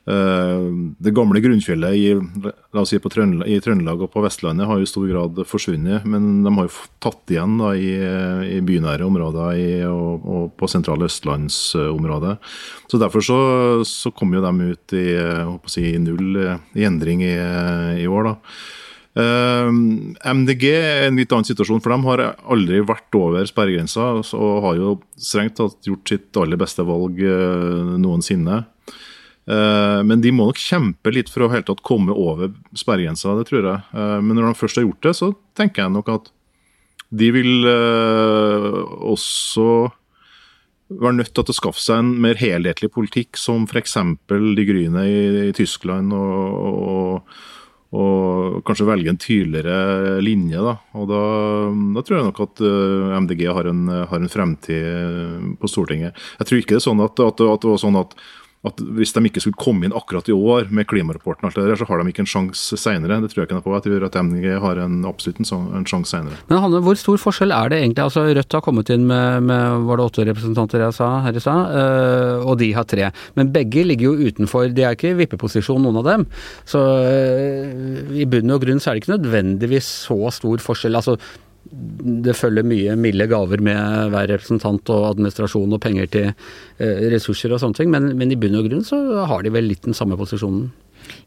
det 0.09 1.11
gamle 1.13 1.41
grunnfjellet 1.43 1.93
i, 1.93 2.05
la 2.73 2.81
oss 2.81 2.89
si 2.93 2.99
på 3.01 3.11
Trøndelag, 3.13 3.49
i 3.51 3.59
Trøndelag 3.61 4.01
og 4.01 4.09
på 4.13 4.23
Vestlandet 4.23 4.65
har 4.65 4.81
i 4.81 4.87
stor 4.89 5.05
grad 5.09 5.37
forsvunnet. 5.45 6.07
Men 6.09 6.41
de 6.45 6.53
har 6.55 6.65
jo 6.65 6.87
tatt 7.03 7.33
igjen 7.33 7.59
da, 7.61 7.75
i, 7.77 7.91
i 8.57 8.59
bynære 8.65 9.05
områder 9.05 9.59
i, 9.59 9.69
og, 9.85 10.25
og, 10.25 10.49
på 10.57 10.69
sentrale 10.71 11.05
østlandsområdet. 11.09 12.39
Så 12.89 13.01
Derfor 13.01 13.25
så, 13.25 13.39
så 13.85 14.11
kom 14.15 14.33
jo 14.33 14.41
de 14.43 14.73
ut 14.73 14.97
i, 14.97 15.07
si, 15.69 15.85
null 16.01 16.41
i 16.73 16.87
endring 16.87 17.23
i, 17.27 17.35
i 18.01 18.09
år. 18.09 18.31
da. 18.31 18.37
MDG 19.19 20.65
er 20.69 21.07
en 21.07 21.17
litt 21.19 21.31
annen 21.33 21.47
situasjon, 21.47 21.81
for 21.83 21.91
de 21.91 22.07
har 22.07 22.25
aldri 22.49 22.81
vært 22.85 23.15
over 23.17 23.45
sperregrensa 23.49 24.11
og 24.21 24.59
har 24.65 24.77
jo 24.79 24.97
strengt 25.19 25.57
tatt 25.59 25.89
gjort 25.89 26.13
sitt 26.13 26.39
aller 26.39 26.59
beste 26.61 26.85
valg 26.87 27.19
noensinne. 27.99 28.63
Uh, 29.49 30.05
men 30.05 30.21
de 30.21 30.29
må 30.35 30.45
nok 30.45 30.59
kjempe 30.61 31.13
litt 31.13 31.31
for 31.33 31.47
å 31.47 31.49
helt 31.49 31.65
tatt 31.69 31.81
komme 31.85 32.13
over 32.13 32.51
sperregrensa, 32.77 33.33
det 33.39 33.47
tror 33.49 33.65
jeg. 33.65 33.85
Eh, 33.97 34.19
men 34.21 34.37
når 34.37 34.51
de 34.51 34.59
først 34.59 34.77
har 34.77 34.85
gjort 34.85 35.07
det, 35.07 35.13
så 35.17 35.31
tenker 35.57 35.85
jeg 35.85 35.95
nok 35.95 36.11
at 36.13 36.29
de 37.09 37.31
vil 37.33 37.65
også 37.65 39.65
være 40.89 41.19
nødt 41.19 41.31
til 41.33 41.53
å 41.53 41.55
skaffe 41.55 41.81
seg 41.81 42.01
en 42.01 42.11
mer 42.21 42.37
helhetlig 42.37 42.91
politikk, 42.93 43.37
som 43.37 43.65
f.eks. 43.69 43.95
De 44.29 44.67
Grüne 44.67 45.05
i, 45.05 45.21
i 45.49 45.55
Tyskland, 45.57 46.13
og, 46.13 46.69
og, 46.69 47.39
og, 47.97 48.59
kanskje 48.67 48.87
velge 48.89 49.13
en 49.13 49.21
tydeligere 49.21 50.19
linje. 50.25 50.61
Da, 50.65 50.75
og 50.97 51.09
da, 51.09 51.23
da 51.97 52.05
tror 52.05 52.19
jeg 52.19 52.29
nok 52.29 52.43
at 52.45 52.63
MDG 53.25 53.45
har 53.57 53.69
en, 53.69 53.81
har 54.11 54.21
en, 54.21 54.29
fremtid 54.29 55.57
på 55.61 55.71
Stortinget. 55.71 56.29
Jeg 56.41 56.49
tror 56.49 56.61
ikke 56.61 56.75
det 56.75 56.81
er 56.81 56.87
sånn 56.91 57.05
at, 57.05 57.25
at, 57.25 57.45
at 57.57 57.65
det 57.65 57.73
var 57.73 57.83
sånn 57.85 58.01
at 58.01 58.17
at 58.67 58.81
hvis 58.83 59.13
de 59.15 59.21
ikke 59.23 59.39
skulle 59.39 59.59
komme 59.59 59.87
inn 59.87 59.93
akkurat 59.95 60.27
i 60.27 60.35
år 60.35 60.67
med 60.75 60.87
klimarapporten, 60.91 61.47
alt 61.47 61.55
det 61.55 61.63
der, 61.63 61.79
så 61.79 61.85
har 61.87 62.01
de 62.01 62.11
ikke 62.11 62.25
en 62.25 62.29
sjanse 62.29 62.75
senere. 62.79 63.21
Det 63.23 63.31
tror 63.31 63.41
jeg 63.41 63.47
ikke 63.47 63.55
noe 63.55 63.63
på. 63.63 63.75
Jeg 63.77 63.85
tror 63.85 64.05
at 64.09 64.17
MDG 64.19 64.47
har 64.65 64.81
en, 64.83 64.97
absolutt 65.07 65.39
en, 65.39 65.47
sånn, 65.47 65.69
en 65.79 65.87
sjanse 65.87 66.11
senere. 66.11 66.41
Men 66.51 66.59
Hanne, 66.65 66.83
hvor 66.83 66.99
stor 66.99 67.21
forskjell 67.23 67.55
er 67.55 67.71
det 67.71 67.79
egentlig? 67.79 68.03
Altså 68.03 68.25
Rødt 68.27 68.57
har 68.57 68.65
kommet 68.65 68.91
inn 68.91 69.07
med, 69.07 69.47
med 69.47 69.87
var 69.87 70.01
det 70.01 70.07
åtte 70.09 70.27
representanter 70.27 70.83
jeg 70.83 70.97
sa 70.99 71.09
her 71.23 71.39
i 71.39 71.43
stad, 71.45 71.75
øh, 71.79 72.47
og 72.51 72.59
de 72.59 72.71
har 72.75 72.89
tre. 72.91 73.11
Men 73.39 73.53
begge 73.55 73.87
ligger 73.87 74.09
jo 74.09 74.27
utenfor. 74.27 74.67
De 74.75 74.83
er 74.83 74.99
ikke 74.99 75.13
i 75.13 75.19
vippeposisjon, 75.23 75.79
noen 75.85 76.03
av 76.03 76.09
dem. 76.11 76.27
Så 76.67 76.83
øh, 76.83 78.17
i 78.19 78.27
bunn 78.27 78.57
og 78.57 78.65
grunn 78.65 78.83
så 78.83 78.91
er 78.91 78.99
det 78.99 79.05
ikke 79.05 79.15
nødvendigvis 79.15 79.93
så 80.09 80.19
stor 80.35 80.67
forskjell. 80.67 80.99
altså 80.99 81.15
det 81.69 82.33
følger 82.37 82.65
mye 82.65 82.95
milde 82.97 83.27
gaver 83.29 83.61
med 83.61 84.13
hver 84.13 84.29
representant 84.31 84.89
og 84.93 85.09
administrasjon 85.11 85.75
og 85.75 85.81
penger 85.83 86.09
til 86.09 86.29
eh, 86.31 87.03
ressurser 87.13 87.53
og 87.53 87.61
sånne 87.61 87.77
ting, 87.77 87.91
men, 87.93 88.11
men, 88.17 88.33
i 88.33 88.37
bunn 88.39 88.57
og 88.57 88.69
grunn 88.69 88.85
så 88.85 88.97
har 89.29 89.45
de 89.45 89.53
vel 89.53 89.69
litt 89.69 89.85
den 89.85 89.97
samme 89.97 90.17
posisjonen. 90.19 90.69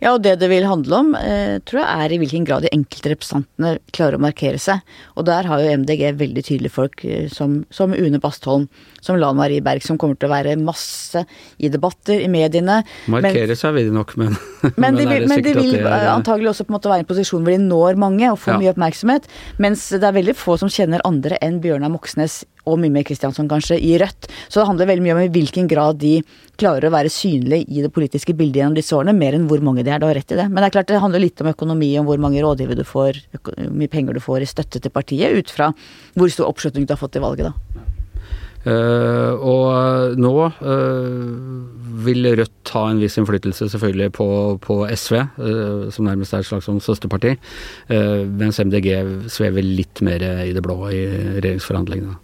Ja, 0.02 0.14
og 0.14 0.22
det 0.24 0.36
det 0.42 0.48
vil 0.50 0.66
handle 0.68 0.98
om, 0.98 1.14
eh, 1.14 1.58
tror 1.66 1.82
jeg 1.82 2.04
er 2.04 2.14
i 2.14 2.18
hvilken 2.22 2.46
grad 2.48 2.66
de 2.66 2.72
enkelte 2.74 3.12
representantene 3.14 3.78
klarer 3.94 4.18
å 4.18 4.22
markere 4.22 4.60
seg. 4.62 4.82
Og 5.16 5.26
der 5.28 5.48
har 5.50 5.62
jo 5.62 5.76
MDG 5.82 6.12
veldig 6.18 6.44
tydelige 6.44 6.74
folk 6.74 7.04
eh, 7.04 7.28
som, 7.32 7.62
som 7.70 7.94
Une 7.94 8.20
Bastholm, 8.22 8.68
som 9.00 9.18
Lan 9.20 9.38
Marie 9.38 9.62
Berg, 9.64 9.84
som 9.84 9.98
kommer 9.98 10.18
til 10.18 10.30
å 10.30 10.34
være 10.34 10.56
masse 10.60 11.24
i 11.58 11.70
debatter 11.72 12.22
i 12.22 12.30
mediene. 12.32 12.82
Markere 13.12 13.56
seg 13.58 13.76
vil 13.78 13.90
de 13.90 13.96
nok, 13.98 14.16
men 14.20 14.36
Men 14.82 14.94
de 14.94 15.06
vil, 15.08 15.26
men 15.28 15.42
de 15.42 15.52
vil 15.56 15.86
antagelig 15.88 16.52
også 16.52 16.66
på 16.66 16.72
en 16.72 16.76
måte 16.76 16.90
være 16.90 17.02
i 17.02 17.04
en 17.04 17.10
posisjon 17.10 17.42
hvor 17.42 17.54
de 17.54 17.62
når 17.62 17.98
mange 17.98 18.28
og 18.30 18.38
får 18.38 18.54
ja. 18.54 18.58
mye 18.60 18.72
oppmerksomhet. 18.74 19.28
Mens 19.62 19.88
det 19.90 20.06
er 20.06 20.14
veldig 20.14 20.36
få 20.38 20.56
som 20.60 20.70
kjenner 20.72 21.02
andre 21.08 21.38
enn 21.42 21.58
Bjørnar 21.62 21.90
Moxnes 21.92 22.42
og 22.68 22.78
Mimir 22.78 23.02
Kristiansson 23.06 23.48
kanskje, 23.50 23.78
i 23.82 23.96
Rødt. 23.98 24.28
Så 24.46 24.60
det 24.60 24.68
handler 24.68 24.90
veldig 24.90 25.04
mye 25.06 25.16
om 25.16 25.22
i 25.24 25.32
hvilken 25.34 25.66
grad 25.70 25.98
de 26.02 26.20
klarer 26.60 26.86
å 26.86 26.92
være 26.94 27.10
synlige 27.10 27.66
i 27.66 27.82
det 27.82 27.90
politiske 27.94 28.34
bildet 28.38 28.60
gjennom 28.60 28.76
disse 28.76 28.94
årene, 28.94 29.16
mer 29.16 29.34
enn 29.34 29.48
hvor 29.50 29.62
mange 29.64 29.71
de 29.80 29.94
er. 29.94 30.02
Du 30.02 30.04
har 30.04 30.18
rett 30.18 30.34
i 30.34 30.38
det. 30.38 30.48
Men 30.50 30.60
det 30.60 30.68
er 30.68 30.76
klart 30.76 30.90
det 30.92 31.00
handler 31.00 31.24
litt 31.24 31.40
om 31.40 31.48
økonomi, 31.48 31.88
om 32.00 32.10
hvor 32.10 32.20
mange 32.20 32.44
rådgivere 32.44 32.82
du 32.82 32.84
får, 32.84 33.22
hvor 33.40 33.56
mye 33.72 33.92
penger 33.92 34.18
du 34.18 34.20
får 34.20 34.44
i 34.44 34.50
støtte 34.50 34.82
til 34.82 34.92
partiet, 34.92 35.32
ut 35.32 35.52
fra 35.52 35.72
hvor 36.18 36.32
stor 36.32 36.52
oppslutning 36.52 36.84
du 36.84 36.92
har 36.92 37.00
fått 37.00 37.16
i 37.16 37.24
valget, 37.24 37.48
da. 37.48 37.88
Uh, 38.62 39.34
og 39.42 40.18
nå 40.22 40.32
uh, 40.62 42.02
vil 42.06 42.28
Rødt 42.38 42.70
ha 42.76 42.82
en 42.92 43.00
viss 43.02 43.18
innflytelse 43.18 43.66
selvfølgelig 43.72 44.12
på, 44.14 44.26
på 44.62 44.76
SV, 44.86 45.16
uh, 45.18 45.88
som 45.90 46.06
nærmest 46.06 46.36
er 46.36 46.44
et 46.44 46.50
slags 46.50 46.68
sånn 46.70 46.78
søsterparti, 46.82 47.34
mens 47.90 48.60
MDG 48.62 48.92
svever 49.32 49.66
litt 49.66 50.02
mer 50.06 50.22
i 50.46 50.54
det 50.54 50.62
blå 50.62 50.78
i 50.94 51.02
regjeringsforhandlingene. 51.40 52.20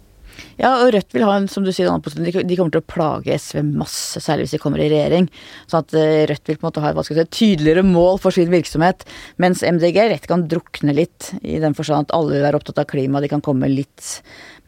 Ja, 0.59 0.73
og 0.83 0.89
Rødt 0.91 1.15
vil 1.15 1.23
ha 1.23 1.37
en, 1.39 1.47
som 1.47 1.63
du 1.63 1.71
sier, 1.71 1.87
de 1.87 2.55
kommer 2.59 2.73
til 2.73 2.81
å 2.81 2.89
plage 2.91 3.37
SV 3.39 3.61
masse, 3.63 4.19
særlig 4.19 4.45
hvis 4.45 4.57
de 4.57 4.59
kommer 4.59 4.81
i 4.83 4.89
regjering. 4.91 5.29
Sånn 5.71 5.85
at 5.85 5.95
eh, 5.95 6.25
Rødt 6.27 6.51
vil 6.51 6.59
på 6.59 6.65
en 6.65 6.67
måte 6.67 6.83
ha 6.83 6.91
et 6.91 7.07
si, 7.07 7.25
tydeligere 7.39 7.85
mål 7.87 8.19
for 8.19 8.35
sin 8.35 8.51
virksomhet. 8.51 9.07
Mens 9.39 9.63
MDG 9.63 10.01
rett 10.11 10.27
kan 10.27 10.43
drukne 10.51 10.97
litt, 10.97 11.31
i 11.39 11.61
den 11.63 11.77
forstand 11.77 12.09
at 12.09 12.15
alle 12.17 12.35
vil 12.35 12.45
være 12.49 12.59
opptatt 12.59 12.83
av 12.83 12.89
klima. 12.91 13.23
De 13.23 13.31
kan 13.31 13.43
komme 13.45 13.71
litt 13.71 14.19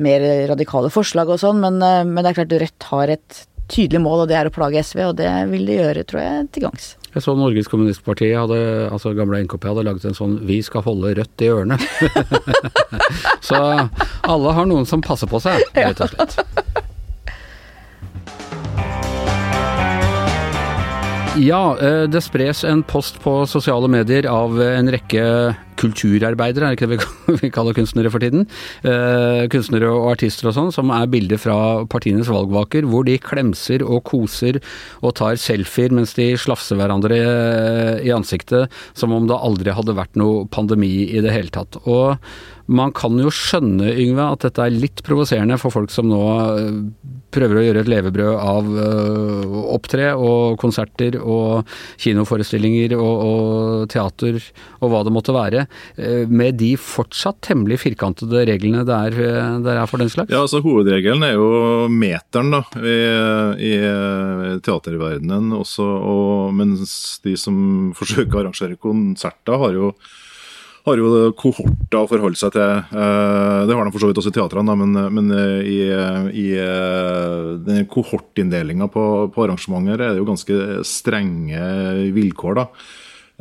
mer 0.01 0.23
radikale 0.53 0.89
forslag 0.93 1.35
og 1.35 1.43
sånn, 1.43 1.59
men, 1.59 1.83
eh, 1.83 2.05
men 2.07 2.23
det 2.23 2.31
er 2.31 2.39
klart 2.39 2.59
Rødt 2.63 2.91
har 2.93 3.15
et 3.17 3.43
tydelig 3.71 4.01
mål, 4.03 4.23
og 4.23 4.31
det 4.31 4.39
er 4.39 4.47
å 4.47 4.53
plage 4.53 4.81
SV, 4.83 5.03
og 5.09 5.19
det 5.19 5.29
vil 5.51 5.67
de 5.67 5.77
gjøre, 5.79 6.07
tror 6.07 6.23
jeg, 6.23 6.49
til 6.55 6.67
gangs. 6.67 6.91
Jeg 7.11 7.25
så 7.25 7.33
Norges 7.35 7.67
Kommunistparti, 7.67 8.29
hadde, 8.31 8.57
altså 8.87 9.11
gamle 9.15 9.41
NKP, 9.43 9.67
hadde 9.67 9.83
laget 9.83 10.05
en 10.07 10.15
sånn 10.15 10.37
'Vi 10.47 10.61
skal 10.63 10.85
holde 10.85 11.11
rødt 11.17 11.43
i 11.43 11.49
ørene'. 11.51 11.79
så 13.49 13.59
alle 14.31 14.55
har 14.55 14.69
noen 14.69 14.87
som 14.87 15.03
passer 15.03 15.29
på 15.31 15.41
seg, 15.43 15.63
rett 15.75 16.01
og 16.01 16.15
slett. 16.15 16.39
Ja, 21.39 21.77
eh, 21.79 22.03
det 22.11 22.19
spres 22.25 22.65
en 22.67 22.81
post 22.83 23.21
på 23.23 23.45
sosiale 23.47 23.87
medier 23.87 24.27
av 24.27 24.57
en 24.61 24.91
rekke 24.91 25.23
kulturarbeidere, 25.79 26.67
er 26.67 26.75
det 26.75 26.79
ikke 26.79 26.89
det 26.91 27.39
vi 27.45 27.51
kaller 27.53 27.75
kunstnere 27.77 28.11
for 28.13 28.23
tiden? 28.23 28.43
Eh, 28.83 29.47
kunstnere 29.51 29.89
og 29.89 30.11
artister 30.11 30.49
og 30.51 30.57
sånn, 30.57 30.73
som 30.75 30.91
er 30.93 31.09
bilder 31.11 31.39
fra 31.41 31.57
partienes 31.91 32.29
valgvaker, 32.31 32.85
hvor 32.89 33.07
de 33.07 33.15
klemser 33.21 33.85
og 33.85 34.03
koser 34.11 34.59
og 35.01 35.15
tar 35.21 35.39
selfier 35.41 35.95
mens 35.95 36.17
de 36.19 36.33
slafser 36.39 36.79
hverandre 36.79 37.21
eh, 37.23 37.93
i 38.05 38.13
ansiktet, 38.13 38.71
som 38.91 39.15
om 39.15 39.31
det 39.31 39.39
aldri 39.39 39.75
hadde 39.77 39.97
vært 39.97 40.19
noe 40.19 40.45
pandemi 40.51 41.07
i 41.07 41.23
det 41.23 41.31
hele 41.33 41.53
tatt. 41.53 41.79
Og 41.85 42.19
man 42.69 42.93
kan 42.95 43.17
jo 43.19 43.31
skjønne, 43.33 43.89
Yngve, 43.99 44.27
at 44.35 44.45
dette 44.45 44.65
er 44.65 44.75
litt 44.75 45.01
provoserende 45.05 45.57
for 45.61 45.73
folk 45.73 45.91
som 45.93 46.09
nå 46.09 46.21
eh, 46.57 46.79
prøver 47.31 47.59
å 47.59 47.63
gjøre 47.65 47.83
et 47.83 47.89
levebrød 47.91 48.31
av 48.35 48.67
uh, 48.75 49.53
opptre 49.71 50.09
og 50.19 50.57
konserter 50.59 51.15
og 51.21 51.69
kinoforestillinger 52.01 52.95
og, 52.97 53.21
og, 53.23 53.85
teater 53.91 54.41
og 54.81 54.91
hva 54.91 54.99
det 55.07 55.13
måtte 55.15 55.35
være, 55.35 55.63
uh, 55.95 56.25
med 56.27 56.59
de 56.59 56.73
fortsatt 56.75 57.39
temmelig 57.47 57.79
firkantede 57.85 58.43
reglene 58.49 58.83
det 58.87 58.97
er, 58.97 59.19
det 59.63 59.75
er 59.75 59.87
for 59.87 60.03
den 60.03 60.11
slags? 60.11 60.33
Ja, 60.33 60.43
altså 60.43 60.59
Hovedregelen 60.65 61.23
er 61.23 61.37
jo 61.37 61.87
meteren 61.91 62.51
da, 62.57 62.63
i, 62.83 62.97
i 63.71 63.73
teaterverdenen 64.65 65.55
også, 65.55 65.87
og 65.87 66.51
mens 66.59 67.21
de 67.23 67.37
som 67.39 67.55
forsøker 67.95 68.41
å 68.41 68.43
arrangere 68.43 68.79
konserter, 68.81 69.55
har 69.61 69.79
jo 69.79 69.93
har 70.87 70.97
jo 70.97 71.11
kohorter 71.37 71.99
å 71.99 72.09
forholde 72.09 72.39
seg 72.39 72.55
til. 72.55 72.81
Eh, 72.89 73.59
det 73.67 73.77
har 73.77 73.85
de 73.85 73.93
for 73.93 74.01
så 74.01 74.09
vidt 74.09 74.21
også 74.21 74.31
i 74.33 74.37
teatrene, 74.39 74.75
men, 74.79 74.97
men 75.13 75.35
eh, 75.35 75.69
i, 75.69 75.77
i 76.41 76.47
eh, 76.57 77.51
den 77.67 77.85
kohortinndelinga 77.91 78.89
på, 78.91 79.05
på 79.33 79.45
arrangementer 79.45 80.01
er 80.01 80.15
det 80.15 80.23
jo 80.23 80.29
ganske 80.31 80.81
strenge 80.87 81.61
vilkår. 82.15 82.61
da. 82.63 82.67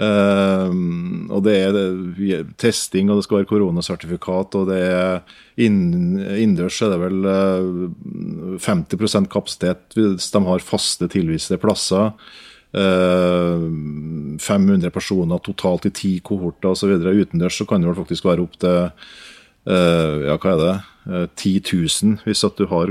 Og 0.00 1.42
det 1.44 1.54
er 1.60 2.46
testing, 2.56 3.10
og 3.10 3.18
det 3.18 3.26
skal 3.26 3.40
være 3.42 3.50
koronasertifikat, 3.50 4.56
og 4.56 4.70
det 4.70 4.78
er 4.86 5.34
innendørs 5.60 6.78
er 6.86 6.94
det 6.94 7.00
vel 7.02 7.26
uh, 7.28 8.62
50 8.64 9.28
kapasitet 9.28 9.98
hvis 9.98 10.30
de 10.32 10.42
har 10.46 10.64
faste 10.64 11.10
tilviste 11.12 11.60
plasser. 11.60 12.14
500 12.72 14.38
eh, 14.86 14.90
personer 14.94 15.38
totalt 15.42 15.86
i 15.86 15.90
ti 15.90 16.20
kohorter 16.22 16.70
osv. 16.70 16.92
Utendørs 16.94 17.58
så 17.58 17.66
kan 17.66 17.80
det 17.82 17.90
vel 17.90 17.98
faktisk 17.98 18.24
være 18.28 18.44
opp 18.44 18.56
til 18.62 18.78
eh, 18.86 20.16
ja, 20.28 20.36
hva 20.36 20.54
er 20.54 20.60
det, 20.62 20.74
10 21.40 21.56
eh, 21.56 21.62
000 21.66 22.26
hvis 22.28 22.44
at 22.46 22.58
du 22.60 22.64
har 22.70 22.86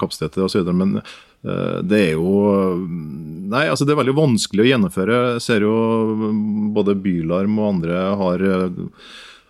kapasitet 0.00 0.34
til 0.34 0.44
det 0.44 0.50
osv. 0.50 0.72
Men 0.76 0.90
det 1.42 1.98
er 1.98 2.12
jo 2.14 2.30
Nei, 3.52 3.66
altså 3.66 3.84
det 3.84 3.92
er 3.96 3.98
veldig 3.98 4.14
vanskelig 4.14 4.62
å 4.62 4.68
gjennomføre. 4.68 5.16
Jeg 5.34 5.42
ser 5.44 5.60
jo 5.66 5.74
både 6.72 6.94
Bylarm 7.02 7.58
og 7.58 7.68
andre 7.72 7.96
har 8.20 8.38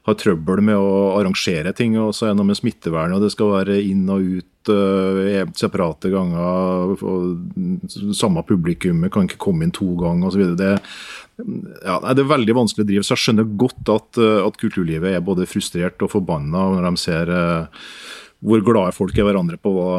har 0.02 0.16
trøbbel 0.18 0.62
med 0.66 0.78
å 0.78 1.18
arrangere 1.18 1.72
ting. 1.76 1.94
Og 2.00 2.14
så 2.16 2.26
er 2.26 2.32
det 2.32 2.40
noe 2.40 2.50
med 2.50 2.58
smittevern, 2.58 3.14
og 3.14 3.22
det 3.22 3.32
skal 3.34 3.52
være 3.52 3.78
inn 3.86 4.08
og 4.10 4.40
ut 4.40 4.48
uh, 4.70 5.42
separate 5.58 6.10
ganger. 6.12 6.94
og 7.02 8.14
Samme 8.14 8.44
publikummet 8.46 9.12
kan 9.12 9.26
ikke 9.26 9.40
komme 9.42 9.66
inn 9.66 9.74
to 9.74 9.92
ganger 10.00 10.30
osv. 10.30 10.54
Det, 10.58 10.72
ja, 11.82 11.98
det 12.06 12.22
er 12.22 12.30
veldig 12.30 12.56
vanskelig 12.60 12.86
å 12.86 12.90
drive, 12.90 13.06
så 13.06 13.16
jeg 13.16 13.24
skjønner 13.24 13.52
godt 13.58 13.92
at, 13.92 14.20
eh, 14.20 14.40
at 14.44 14.58
kulturlivet 14.60 15.16
er 15.16 15.24
både 15.24 15.48
frustrert 15.48 16.02
og 16.04 16.12
forbanna 16.12 16.66
når 16.74 16.86
de 16.86 17.00
ser 17.00 17.32
uh, 17.32 17.86
hvor 18.42 18.62
glade 18.66 18.94
folk 18.96 19.16
er 19.16 19.26
hverandre 19.26 19.58
på 19.62 19.72
hva 19.74 19.94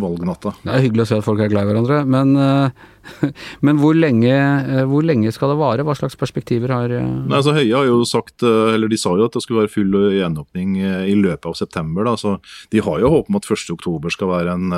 valgnatta. 0.00 0.52
Det 0.62 0.72
er 0.72 0.84
hyggelig 0.84 1.06
å 1.06 1.08
se 1.10 1.18
at 1.20 1.26
folk 1.26 1.40
er 1.42 1.50
glad 1.52 1.66
i 1.66 1.70
hverandre, 1.70 2.00
men, 2.08 2.32
eh, 2.40 3.30
men 3.66 3.80
hvor, 3.80 3.96
lenge, 3.96 4.32
eh, 4.34 4.82
hvor, 4.88 5.06
lenge, 5.06 5.32
skal 5.34 5.52
det 5.52 5.58
vare? 5.60 5.86
Hva 5.86 5.96
slags 5.98 6.18
perspektiver 6.20 6.74
har 6.74 6.92
eh? 6.92 7.06
Nei, 7.06 7.38
altså 7.38 7.56
Høie 7.56 7.72
har 7.72 7.88
jo 7.88 8.02
sagt, 8.08 8.44
eller 8.44 8.92
de 8.92 9.00
sa 9.00 9.14
jo 9.16 9.28
at 9.28 9.36
det 9.36 9.44
skulle 9.44 9.64
være 9.64 9.72
full 9.72 9.96
gjenåpning 10.18 10.76
i 10.82 11.16
løpet 11.18 11.48
av 11.50 11.56
september. 11.58 12.06
Da, 12.08 12.16
så 12.20 12.36
De 12.72 12.84
har 12.84 13.00
jo 13.02 13.14
håp 13.14 13.32
om 13.32 13.40
at 13.40 13.48
1.10 13.48 14.12
skal 14.14 14.32
være 14.32 14.58
en, 14.58 14.76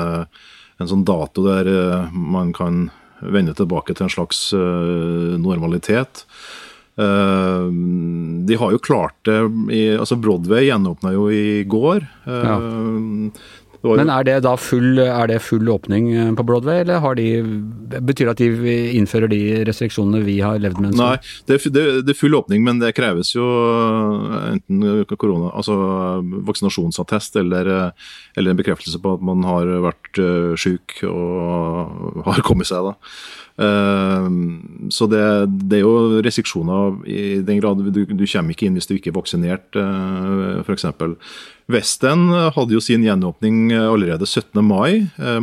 en 0.79 0.91
sånn 0.93 1.05
dato 1.07 1.45
der 1.45 1.69
man 2.13 2.53
kan 2.55 2.87
vende 3.19 3.53
tilbake 3.57 3.93
til 3.95 4.07
en 4.07 4.13
slags 4.13 4.49
normalitet. 4.55 6.23
De 6.99 8.57
har 8.59 8.73
jo 8.75 8.81
klart 8.83 9.15
det 9.27 9.37
i, 9.75 9.81
altså 9.95 10.17
Broadway 10.19 10.67
gjenåpna 10.67 11.13
jo 11.15 11.27
i 11.31 11.63
går. 11.67 12.07
Ja. 12.27 12.57
Det 13.79 13.95
Men 13.95 14.09
er 14.11 14.25
det 14.27 14.35
da 14.43 14.55
full, 14.59 14.99
er 14.99 15.29
det 15.31 15.37
full 15.39 15.69
åpning 15.71 16.09
eh, 16.11 16.31
på 16.35 16.43
Broadway, 16.43 16.81
eller 16.83 16.99
har 16.99 17.15
de, 17.15 17.27
betyr 18.03 18.27
det 18.27 18.33
at 18.33 18.41
de 18.41 18.73
innfører 18.99 19.31
de 19.31 19.39
restriksjonene 19.69 20.19
vi 20.25 20.39
har 20.43 20.59
levd 20.59 20.81
med? 20.83 20.97
Nei, 20.99 21.15
det 21.47 21.61
det, 21.71 21.85
det 22.03 22.11
er 22.11 22.19
full 22.19 22.35
åpning, 22.35 22.65
men 22.65 22.81
det 22.83 22.91
kreves 22.97 23.31
jo 23.37 23.47
eh, 23.47 24.51
enten 24.57 25.05
korona, 25.15 25.53
altså 25.55 25.77
vaksinasjonsattest 26.49 27.39
eller, 27.39 27.71
eh, 27.75 28.09
eller 28.35 28.51
en 28.51 28.59
bekreftelse 28.59 28.99
på 28.99 29.15
at 29.15 29.23
man 29.31 29.47
har 29.47 29.71
vært 29.87 30.23
syk 30.59 30.99
og 31.07 32.25
har 32.27 32.43
kommet 32.43 32.67
seg. 32.67 32.91
da. 32.91 32.97
Eh, 33.59 34.27
så 34.95 35.07
det, 35.11 35.23
det 35.69 35.79
er 35.81 35.83
jo 35.83 36.21
restriksjoner 36.23 36.99
i 37.09 37.21
den 37.45 37.59
grad 37.59 37.81
du, 37.83 38.03
du 38.05 38.25
kommer 38.25 38.55
ikke 38.55 38.69
inn 38.69 38.77
hvis 38.79 38.87
du 38.89 38.95
ikke 38.95 39.11
er 39.11 39.17
vaksinert, 39.19 39.75
uh, 39.75 40.61
f.eks. 40.63 40.85
Vesten 41.69 42.29
hadde 42.55 42.73
jo 42.73 42.81
sin 42.81 43.03
gjenåpning 43.05 43.73
allerede 43.75 44.25
17. 44.25 44.63
mai. 44.65 45.09
eh, 45.19 45.41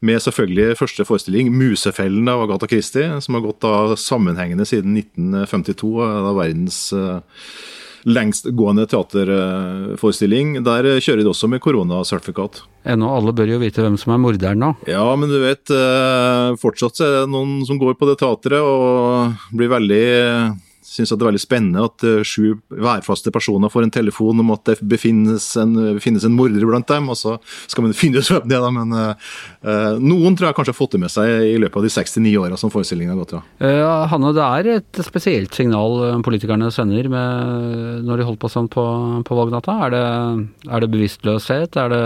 med- 0.00 0.22
selvfølgelig 0.22 0.78
første 0.78 1.04
forestilling, 1.04 1.50
'Musefellen' 1.52 2.28
av 2.30 2.42
Agatha 2.42 2.66
Christie, 2.66 3.20
som 3.20 3.34
har 3.34 3.42
gått 3.42 3.60
da 3.60 3.94
sammenhengende 3.96 4.64
siden 4.64 4.94
1952. 4.96 5.98
Da 6.00 6.32
verdens 6.32 6.92
eh, 6.92 7.20
lengstgående 8.06 8.86
teaterforestilling. 8.88 10.62
Der 10.64 10.84
eh, 10.86 11.00
kjører 11.00 11.22
de 11.24 11.28
også 11.32 11.48
med 11.48 11.60
koronasertifikat. 11.60 12.62
Ennå 12.88 13.10
alle 13.12 13.34
bør 13.36 13.50
jo 13.52 13.60
vite 13.60 13.82
hvem 13.84 13.98
som 14.00 14.14
er 14.14 14.20
morderen 14.22 14.62
nå. 14.62 14.70
Ja, 14.88 15.04
men 15.20 15.28
du 15.28 15.36
vet, 15.42 15.68
eh, 15.68 16.56
fortsatt 16.60 17.02
er 17.04 17.14
det 17.18 17.30
noen 17.32 17.60
som 17.68 17.80
går 17.80 17.98
på 18.00 18.08
det 18.08 18.16
teatret 18.22 18.60
og 18.64 19.36
blir 19.52 19.68
veldig 19.72 20.04
Syns 20.90 21.12
det 21.12 21.20
er 21.20 21.28
veldig 21.28 21.42
spennende 21.42 21.84
at 21.86 22.02
eh, 22.06 22.24
sju 22.26 22.56
værfaste 22.74 23.30
personer 23.30 23.70
får 23.70 23.86
en 23.86 23.92
telefon 23.94 24.42
om 24.42 24.48
at 24.56 24.64
det 24.66 24.76
befinnes 24.90 25.44
en, 25.60 25.76
finnes 26.02 26.24
en 26.26 26.34
morder 26.34 26.66
blant 26.66 26.88
dem, 26.90 27.06
og 27.12 27.18
så 27.18 27.36
skal 27.70 27.86
man 27.86 27.94
finne 27.94 28.18
ut 28.18 28.30
hvem 28.32 28.48
det 28.50 28.58
er. 28.58 28.66
Men 28.74 28.96
eh, 28.98 30.00
noen 30.02 30.34
tror 30.34 30.50
jeg 30.50 30.58
kanskje 30.58 30.74
har 30.74 30.80
fått 30.80 30.96
det 30.96 31.02
med 31.04 31.14
seg 31.14 31.30
i 31.46 31.58
løpet 31.62 31.78
av 31.78 31.86
de 31.86 31.92
69 31.94 32.34
åra 32.42 32.58
som 32.58 32.72
forestillingen 32.74 33.14
har 33.14 33.20
gått. 33.22 33.36
Ja. 33.38 33.42
Uh, 33.62 34.08
Hanne, 34.10 34.32
det 34.34 34.46
er 34.46 34.70
et 34.80 35.02
spesielt 35.06 35.54
signal 35.54 36.22
politikerne 36.26 36.72
sender 36.74 37.06
med, 37.12 38.02
når 38.06 38.20
de 38.20 38.26
holder 38.26 38.42
på 38.42 38.50
sånn 38.50 38.70
på, 38.72 38.86
på 39.26 39.38
valgnatta. 39.38 39.76
Er 39.86 39.94
det, 39.94 40.06
er 40.66 40.82
det 40.82 40.90
bevisstløshet? 40.96 41.78
Er 41.78 41.94
det 41.94 42.02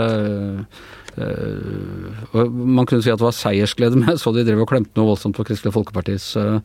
og 1.15 2.51
Man 2.51 2.85
kunne 2.87 3.03
si 3.03 3.11
at 3.13 3.19
det 3.21 3.27
var 3.27 3.35
seiersglede, 3.35 4.01
jeg 4.09 4.21
så 4.21 4.33
de 4.35 4.43
drev 4.47 4.63
og 4.65 4.69
klemte 4.71 4.95
noe 4.99 5.11
voldsomt 5.13 5.37
på 5.37 5.45
Kristelig 5.47 5.73
Folkepartis 5.75 6.27
eh, 6.41 6.59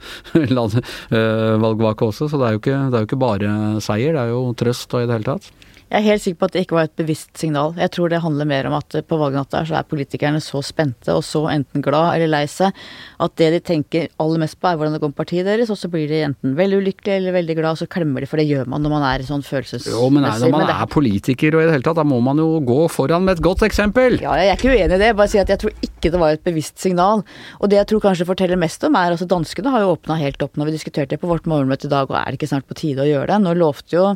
land- 0.56 0.80
eh, 0.80 1.54
valgvake 1.62 2.08
også, 2.10 2.28
så 2.30 2.40
det 2.40 2.48
er, 2.48 2.60
ikke, 2.60 2.78
det 2.90 2.98
er 2.98 3.04
jo 3.04 3.10
ikke 3.10 3.22
bare 3.22 3.54
seier, 3.84 4.16
det 4.16 4.24
er 4.26 4.34
jo 4.34 4.42
trøst 4.58 4.94
og 4.96 5.04
i 5.04 5.08
det 5.10 5.18
hele 5.18 5.28
tatt. 5.34 5.50
Jeg 5.90 6.04
er 6.04 6.06
helt 6.06 6.22
sikker 6.22 6.38
på 6.38 6.46
at 6.46 6.54
det 6.54 6.60
ikke 6.62 6.76
var 6.76 6.86
et 6.86 6.98
bevisst 7.00 7.32
signal. 7.40 7.72
Jeg 7.74 7.90
tror 7.90 8.12
det 8.12 8.20
handler 8.22 8.46
mer 8.46 8.68
om 8.68 8.76
at 8.78 8.94
på 9.10 9.16
valgnatta 9.18 9.64
så 9.66 9.74
er 9.80 9.88
politikerne 9.90 10.38
så 10.38 10.60
spente 10.62 11.16
og 11.16 11.24
så 11.26 11.40
enten 11.50 11.82
glad 11.82 12.12
eller 12.14 12.30
lei 12.30 12.44
seg 12.50 12.76
at 13.18 13.34
det 13.40 13.48
de 13.56 13.58
tenker 13.72 14.06
aller 14.22 14.38
mest 14.44 14.54
på 14.60 14.70
er 14.70 14.78
hvordan 14.78 14.94
det 14.94 15.00
går 15.02 15.10
med 15.10 15.18
partiet 15.18 15.48
deres, 15.48 15.72
og 15.74 15.80
så 15.80 15.90
blir 15.90 16.06
de 16.06 16.20
enten 16.28 16.54
veldig 16.54 16.78
ulykkelige 16.84 17.16
eller 17.18 17.34
veldig 17.34 17.56
glad, 17.58 17.74
og 17.74 17.80
så 17.82 17.88
klemmer 17.90 18.22
de, 18.22 18.28
for 18.30 18.38
det 18.38 18.46
gjør 18.46 18.70
man 18.70 18.86
når 18.86 18.94
man 18.94 19.06
er 19.08 19.24
sånn 19.26 19.42
følelsesmessig. 19.46 19.96
Jo, 19.96 20.12
men 20.14 20.22
nei, 20.28 20.36
når 20.44 20.54
man 20.54 20.70
er 20.76 20.92
politiker 20.94 21.56
og 21.56 21.64
i 21.64 21.66
det 21.66 21.74
hele 21.74 21.86
tatt, 21.88 21.98
da 21.98 22.06
må 22.06 22.20
man 22.22 22.38
jo 22.38 22.46
gå 22.70 22.78
foran 22.94 23.26
med 23.26 23.40
et 23.40 23.42
godt 23.48 23.66
eksempel. 23.66 24.20
Ja, 24.22 24.36
jeg 24.38 24.52
er 24.52 24.60
ikke 24.60 24.70
uenig 24.70 24.94
i 24.94 25.02
det. 25.02 25.10
Bare 25.18 25.32
si 25.32 25.42
at 25.42 25.50
jeg 25.50 25.64
tror 25.64 25.74
ikke 25.88 26.14
det 26.14 26.22
var 26.22 26.36
et 26.36 26.46
bevisst 26.46 26.78
signal. 26.78 27.24
Og 27.58 27.72
det 27.72 27.80
jeg 27.80 27.90
tror 27.90 28.04
kanskje 28.06 28.28
forteller 28.30 28.60
mest 28.62 28.86
om, 28.86 28.94
er 28.94 29.16
altså 29.16 29.26
danskene 29.26 29.74
har 29.74 29.82
jo 29.82 29.96
åpna 29.96 30.20
helt 30.22 30.46
opp 30.46 30.54
når 30.54 30.70
vi 30.70 30.78
diskuterte 30.78 31.16
det 31.16 31.20
på 31.24 31.30
vårt 31.30 31.50
morgenmøte 31.50 31.90
i 31.90 31.92
dag, 31.92 32.06
og 32.06 32.20
er 32.22 32.30
det 32.30 32.38
ikke 32.38 32.52
snart 32.54 32.70
på 32.70 32.78
tide 32.78 33.02
å 33.02 33.10
gjøre 33.10 33.32
det? 33.34 33.42
Nå 33.42 33.58
lovte 33.58 33.98
jo 33.98 34.06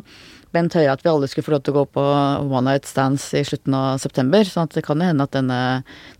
Bent 0.55 0.75
Høie 0.77 0.91
at 0.91 1.03
vi 1.03 1.11
alle 1.11 1.27
skulle 1.29 1.45
få 1.47 1.53
lov 1.55 1.63
til 1.65 1.75
å 1.75 1.81
gå 1.81 1.85
på 1.97 2.03
one 2.47 2.63
night 2.69 2.87
stands 2.89 3.27
i 3.35 3.43
slutten 3.47 3.75
av 3.75 3.99
september. 4.03 4.47
sånn 4.47 4.69
at 4.69 4.77
det 4.77 4.85
kan 4.85 5.01
jo 5.01 5.09
hende 5.09 5.25
at 5.27 5.35
denne 5.35 5.59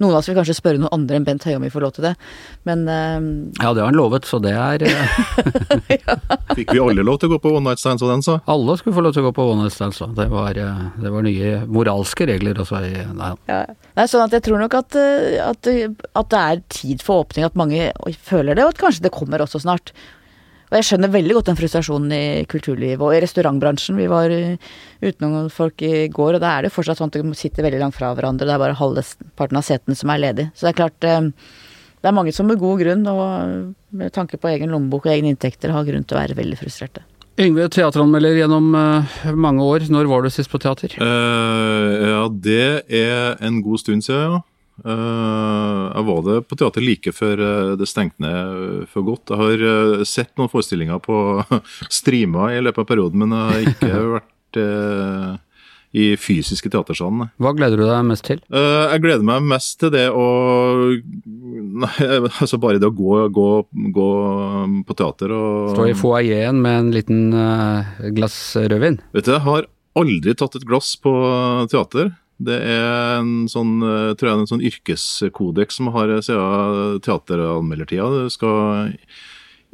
Noen 0.01 0.11
av 0.11 0.19
oss 0.19 0.29
vil 0.29 0.37
kanskje 0.37 0.57
spørre 0.57 0.81
noen 0.81 0.93
andre 0.95 1.19
enn 1.19 1.27
Bent 1.27 1.45
Høie 1.47 1.57
om 1.57 1.65
vi 1.65 1.71
får 1.73 1.85
lov 1.85 1.95
til 1.95 2.07
det. 2.09 2.13
Men 2.67 2.83
uh, 2.89 3.19
Ja, 3.61 3.71
det 3.71 3.83
har 3.83 3.89
han 3.89 3.97
lovet, 3.97 4.27
så 4.27 4.39
det 4.43 4.53
er 4.55 4.83
eh, 4.85 5.17
Fikk 6.57 6.75
vi 6.75 6.81
alle 6.81 7.05
lov 7.05 7.19
til 7.21 7.31
å 7.31 7.35
gå 7.35 7.41
på 7.45 7.53
one 7.55 7.69
night 7.69 7.81
stands 7.81 8.03
og 8.05 8.11
den, 8.11 8.25
så? 8.25 8.37
Alle 8.51 8.77
skulle 8.79 8.97
få 8.97 9.05
lov 9.05 9.15
til 9.15 9.23
å 9.23 9.29
gå 9.29 9.35
på 9.37 9.47
one 9.53 9.65
night 9.65 9.75
stands. 9.75 10.01
da. 10.03 10.09
Det 10.19 10.27
var, 10.33 10.59
eh, 10.59 10.83
det 11.01 11.13
var 11.13 11.25
nye 11.25 11.55
moralske 11.65 12.27
regler 12.29 12.59
også. 12.61 12.83
Nei, 13.15 13.31
ja. 13.49 13.61
Nei, 13.95 14.07
sånn 14.11 14.25
at 14.25 14.35
jeg 14.35 14.45
tror 14.49 14.61
nok 14.61 14.75
at, 14.77 14.99
at, 15.45 15.71
at 15.71 16.33
det 16.33 16.43
er 16.43 16.63
tid 16.73 17.05
for 17.05 17.23
åpning, 17.23 17.47
at 17.47 17.57
mange 17.59 17.91
føler 18.27 18.57
det, 18.57 18.65
og 18.65 18.75
at 18.75 18.81
kanskje 18.81 19.07
det 19.07 19.15
kommer 19.15 19.43
også 19.45 19.63
snart. 19.63 19.93
Og 20.75 20.81
jeg 20.81 20.89
skjønner 20.89 21.07
veldig 21.07 21.35
godt 21.37 21.47
den 21.47 21.55
frustrasjonen 21.55 22.09
i 22.11 22.23
kulturlivet 22.51 22.99
og 22.99 23.13
i 23.15 23.21
restaurantbransjen. 23.23 23.95
Vi 23.95 24.09
var 24.11 24.27
utenom 24.27 25.29
noen 25.31 25.45
folk 25.47 25.79
i 25.87 26.09
går, 26.11 26.35
og 26.35 26.41
da 26.43 26.49
er 26.51 26.65
det 26.65 26.71
fortsatt 26.75 26.99
sånn 26.99 27.13
at 27.13 27.15
de 27.15 27.37
sitter 27.39 27.63
veldig 27.63 27.79
langt 27.79 27.95
fra 27.95 28.09
hverandre. 28.11 28.43
Det 28.43 28.51
er 28.51 28.59
bare 28.59 28.75
halvparten 28.75 29.55
av 29.55 29.63
setene 29.63 29.95
som 29.95 30.11
er 30.11 30.19
ledig. 30.19 30.49
Så 30.51 30.67
det 30.67 30.73
er 30.73 30.79
klart 30.81 31.07
eh, 31.07 31.29
det 32.03 32.09
er 32.11 32.17
mange 32.17 32.33
som 32.35 32.51
med 32.51 32.59
god 32.59 32.83
grunn 32.83 33.07
og 33.07 33.21
med 33.95 34.11
tanke 34.17 34.35
på 34.35 34.51
egen 34.51 34.75
lommebok 34.75 35.07
og 35.07 35.13
egne 35.13 35.31
inntekter 35.31 35.71
har 35.71 35.87
grunn 35.87 36.03
til 36.03 36.17
å 36.17 36.19
være 36.19 36.35
veldig 36.41 36.59
frustrerte. 36.59 37.05
Yngve, 37.39 37.69
teateranmelder 37.71 38.35
gjennom 38.41 38.67
eh, 38.75 39.15
mange 39.31 39.63
år. 39.63 39.87
Når 39.95 40.11
var 40.11 40.27
du 40.27 40.33
sist 40.35 40.51
på 40.51 40.59
teater? 40.59 40.91
Uh, 40.99 42.03
ja, 42.03 42.19
det 42.31 42.67
er 42.99 43.39
en 43.39 43.63
god 43.63 43.79
stund 43.85 44.03
siden, 44.03 44.35
ja. 44.35 44.43
Eh, 44.83 45.83
jeg 45.95 46.05
var 46.09 46.21
det 46.25 46.41
på 46.49 46.57
teater 46.59 46.83
like 46.83 47.13
før 47.15 47.39
eh, 47.45 47.71
det 47.79 47.87
stengte 47.87 48.23
ned 48.23 48.85
for 48.91 49.07
godt. 49.07 49.31
Jeg 49.31 49.39
har 49.39 49.65
eh, 49.71 50.03
sett 50.07 50.33
noen 50.35 50.51
forestillinger 50.51 50.99
på 51.03 51.17
streama 52.01 52.51
i 52.55 52.61
løpet 52.63 52.83
av 52.83 52.89
perioden, 52.89 53.23
men 53.23 53.35
jeg 53.37 53.51
har 53.55 53.73
ikke 53.73 54.05
vært 54.17 54.61
i 55.95 56.05
fysiske 56.19 56.67
teatersalen. 56.71 57.29
Hva 57.39 57.51
gleder 57.55 57.79
du 57.79 57.85
deg 57.87 58.03
mest 58.07 58.25
til? 58.27 58.39
Jeg 58.51 59.01
gleder 59.03 59.23
meg 59.27 59.45
mest 59.47 59.77
til 59.79 59.91
det 59.93 60.05
å 60.11 60.25
Nei, 61.75 61.91
altså 62.39 62.59
bare 62.63 62.79
det 62.79 62.87
å 62.87 62.95
gå, 62.95 63.17
gå, 63.35 63.47
gå 63.95 64.09
på 64.87 64.95
teater 64.95 65.33
og 65.35 65.73
Stå 65.73 65.87
i 65.91 65.95
foajeen 65.99 66.59
med 66.63 66.77
en 66.79 66.91
liten 66.95 67.21
glass 68.15 68.37
rødvin? 68.55 69.01
Vet 69.15 69.27
du, 69.27 69.33
jeg 69.35 69.43
har 69.43 69.67
aldri 69.99 70.35
tatt 70.39 70.55
et 70.59 70.67
glass 70.67 70.93
på 70.99 71.11
teater. 71.71 72.13
Det 72.35 72.57
er 72.59 73.21
en 73.21 73.45
sånn, 73.47 73.77
eh, 73.79 74.11
tror 74.19 74.29
jeg, 74.29 74.39
en 74.41 74.49
sånn 74.49 74.65
yrkeskodeks 74.67 75.79
som 75.79 75.91
har 75.95 76.11
siden 76.25 76.99
teateranmeldertida. 77.05 78.09
Du 78.25 78.33
skal 78.33 78.95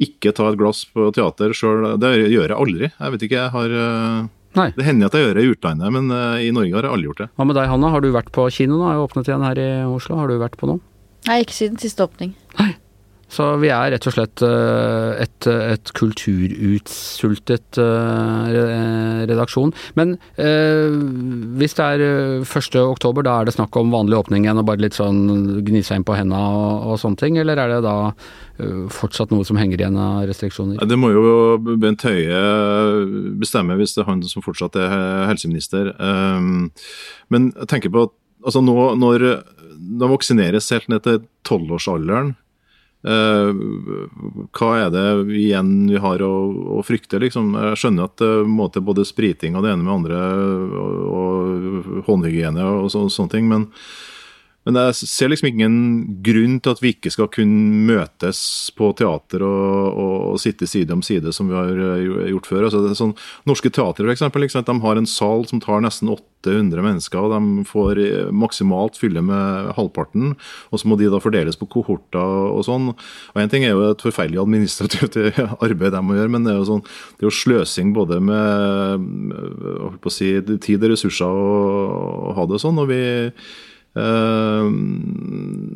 ikke 0.02 0.32
ta 0.34 0.50
et 0.50 0.58
glass 0.60 0.84
på 0.86 1.08
teater 1.14 1.54
sjøl. 1.56 1.98
Det 2.00 2.12
gjør 2.30 2.52
jeg 2.52 2.58
aldri. 2.58 2.92
Jeg 2.92 3.14
vet 3.14 3.26
ikke, 3.26 3.40
jeg 3.42 3.54
har 3.56 3.74
eh, 3.82 4.30
Nei. 4.52 4.68
Det 4.76 4.84
hender 4.84 5.08
at 5.08 5.14
jeg 5.16 5.24
gjør 5.24 5.38
det 5.38 5.42
i 5.46 5.50
utlandet, 5.54 5.92
men 5.94 6.12
eh, 6.12 6.46
i 6.48 6.52
Norge 6.52 6.76
har 6.76 6.84
jeg 6.84 6.92
aldri 6.92 7.08
gjort 7.08 7.22
det. 7.24 7.28
Hva 7.40 7.46
med 7.48 7.56
deg, 7.56 7.70
Hanna? 7.72 7.92
Har 7.94 8.04
du 8.04 8.10
vært 8.12 8.32
på 8.36 8.44
kino 8.52 8.76
nå? 8.76 8.84
Jeg 8.90 8.98
Har 9.00 9.06
åpnet 9.06 9.30
igjen 9.30 9.46
her 9.46 9.60
i 9.62 9.68
Oslo. 9.88 10.18
Har 10.20 10.28
du 10.28 10.36
vært 10.42 10.58
på 10.60 10.68
noe? 10.68 10.82
Nei, 11.28 11.38
ikke 11.44 11.56
siden 11.56 11.80
siste 11.80 12.04
åpning. 12.04 12.34
Så 13.32 13.46
vi 13.62 13.70
er 13.72 13.94
rett 13.94 14.06
og 14.08 14.12
slett 14.12 14.42
eh, 14.44 15.22
et, 15.24 15.46
et 15.48 15.92
kulturutsultet 15.96 17.78
eh, 17.80 19.22
redaksjon. 19.30 19.72
Men 19.96 20.16
eh, 20.36 20.92
hvis 21.56 21.76
det 21.78 21.86
er 21.86 22.04
eh, 22.04 22.44
1. 22.44 22.76
oktober, 22.82 23.24
da 23.24 23.38
er 23.40 23.48
det 23.48 23.56
snakk 23.56 23.76
om 23.80 23.94
vanlig 23.94 24.18
åpning 24.20 24.44
igjen 24.44 24.60
og 24.60 24.68
bare 24.68 24.84
litt 24.84 24.98
sånn 24.98 25.62
gni 25.64 25.80
seg 25.80 26.00
inn 26.00 26.06
på 26.08 26.16
henda 26.18 26.42
og, 26.52 26.92
og 26.92 27.00
sånne 27.00 27.20
ting, 27.22 27.40
eller 27.40 27.56
er 27.62 27.72
det 27.72 27.80
da 27.86 27.96
eh, 28.10 28.84
fortsatt 28.92 29.32
noe 29.32 29.48
som 29.48 29.56
henger 29.60 29.80
igjen 29.80 29.96
av 29.96 30.26
restriksjoner? 30.28 30.84
Det 30.84 31.00
må 31.00 31.14
jo 31.14 31.56
Bent 31.80 32.04
Høie 32.04 32.42
bestemme 33.40 33.78
hvis 33.80 33.96
det 33.96 34.04
er 34.04 34.10
han 34.10 34.22
som 34.28 34.44
fortsatt 34.44 34.76
er 34.76 34.92
helseminister. 35.30 35.94
Um, 35.96 36.68
Men 37.32 37.52
jeg 37.56 37.72
tenker 37.72 37.92
på 37.92 38.06
at 38.10 38.16
altså 38.44 38.60
nå, 38.64 38.76
når 38.98 39.28
de 39.82 40.08
vaksineres 40.10 40.70
helt 40.74 40.88
ned 40.90 41.04
til 41.06 41.20
tolvårsalderen, 41.46 42.34
eh, 42.34 42.41
hva 43.02 44.68
er 44.78 44.92
det 44.94 45.06
igjen 45.34 45.72
vi 45.90 45.98
har 45.98 46.22
å, 46.22 46.34
å 46.78 46.82
frykte? 46.86 47.18
Liksom? 47.18 47.50
Jeg 47.58 47.80
skjønner 47.80 48.06
at 48.06 48.22
det 48.22 48.30
må 48.46 48.68
til 48.70 48.84
både 48.86 49.06
spriting 49.08 49.58
og 49.58 49.66
det 49.66 49.72
ene 49.74 49.82
med 49.82 49.96
andre, 49.96 50.20
og, 50.78 50.92
og 51.10 52.02
håndhygiene 52.06 52.62
og 52.62 52.90
så, 52.94 53.08
sånne 53.10 53.34
ting, 53.34 53.50
men 53.50 53.66
men 54.62 54.78
jeg 54.78 55.08
ser 55.10 55.30
liksom 55.30 55.48
ingen 55.50 55.76
grunn 56.22 56.60
til 56.62 56.74
at 56.76 56.80
vi 56.82 56.92
ikke 56.94 57.10
skal 57.10 57.30
kunne 57.34 57.82
møtes 57.88 58.70
på 58.78 58.92
teater 58.98 59.42
og, 59.42 59.96
og, 59.98 60.36
sitte 60.42 60.68
side 60.70 60.94
om 60.94 61.02
side, 61.02 61.32
som 61.34 61.48
vi 61.50 61.56
har 61.58 61.80
eh, 61.98 62.28
gjort 62.30 62.46
før. 62.46 62.66
Altså, 62.68 62.82
sånn, 62.98 63.16
norske 63.48 63.72
teatre 63.74 64.06
eksempel, 64.12 64.46
liksom, 64.46 64.82
har 64.84 65.00
en 65.00 65.08
sal 65.10 65.42
som 65.50 65.62
tar 65.62 65.82
nesten 65.82 66.12
800 66.12 66.78
mennesker, 66.86 67.18
og 67.18 67.34
de 67.34 67.64
får 67.66 68.00
eh, 68.04 68.30
maksimalt 68.30 69.00
fylle 69.02 69.24
med 69.26 69.72
halvparten. 69.74 70.36
Og 70.70 70.82
så 70.82 70.90
må 70.90 70.98
de 71.00 71.10
da 71.10 71.18
fordeles 71.22 71.58
på 71.58 71.66
kohorter 71.74 72.22
og 72.52 72.62
sånn. 72.68 72.92
Og 72.94 73.42
En 73.42 73.50
ting 73.50 73.66
er 73.66 73.74
jo 73.74 73.88
et 73.90 74.06
forferdelig 74.06 74.44
administrativt 74.44 75.18
arbeid 75.66 75.90
de 75.96 76.04
må 76.06 76.20
gjøre, 76.20 76.34
men 76.36 76.46
det 76.46 76.54
er 76.54 76.62
jo, 76.62 76.68
sånn, 76.70 76.86
det 77.18 77.26
er 77.26 77.30
jo 77.32 77.34
sløsing 77.40 77.90
både 77.98 78.22
med, 78.22 79.10
si, 80.14 80.36
tid 80.62 80.86
og 80.86 80.94
ressurser 80.94 81.42
å, 81.50 82.32
ha 82.38 82.46
det 82.46 82.62
sånn. 82.62 82.78
og 82.78 82.90
vi 82.94 83.02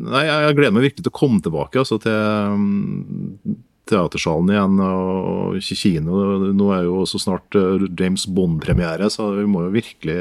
nei, 0.06 0.22
jeg, 0.24 0.56
gleder 0.56 0.72
meg 0.72 0.86
virkelig 0.86 1.04
til 1.04 1.12
å 1.12 1.18
komme 1.18 1.40
tilbake 1.44 1.82
altså, 1.82 1.98
til, 2.00 2.14
teatersalen 3.86 4.50
igjen 4.50 4.80
og 4.82 5.58
kino. 5.62 6.22
Nå 6.56 6.70
er 6.74 6.86
jo 6.88 7.02
også 7.04 7.20
snart 7.22 7.58
James 7.98 8.26
Bond-premiere, 8.26 9.10
så 9.12 9.30
vi 9.36 9.46
må 9.50 9.66
jo 9.66 9.74
virkelig 9.76 10.18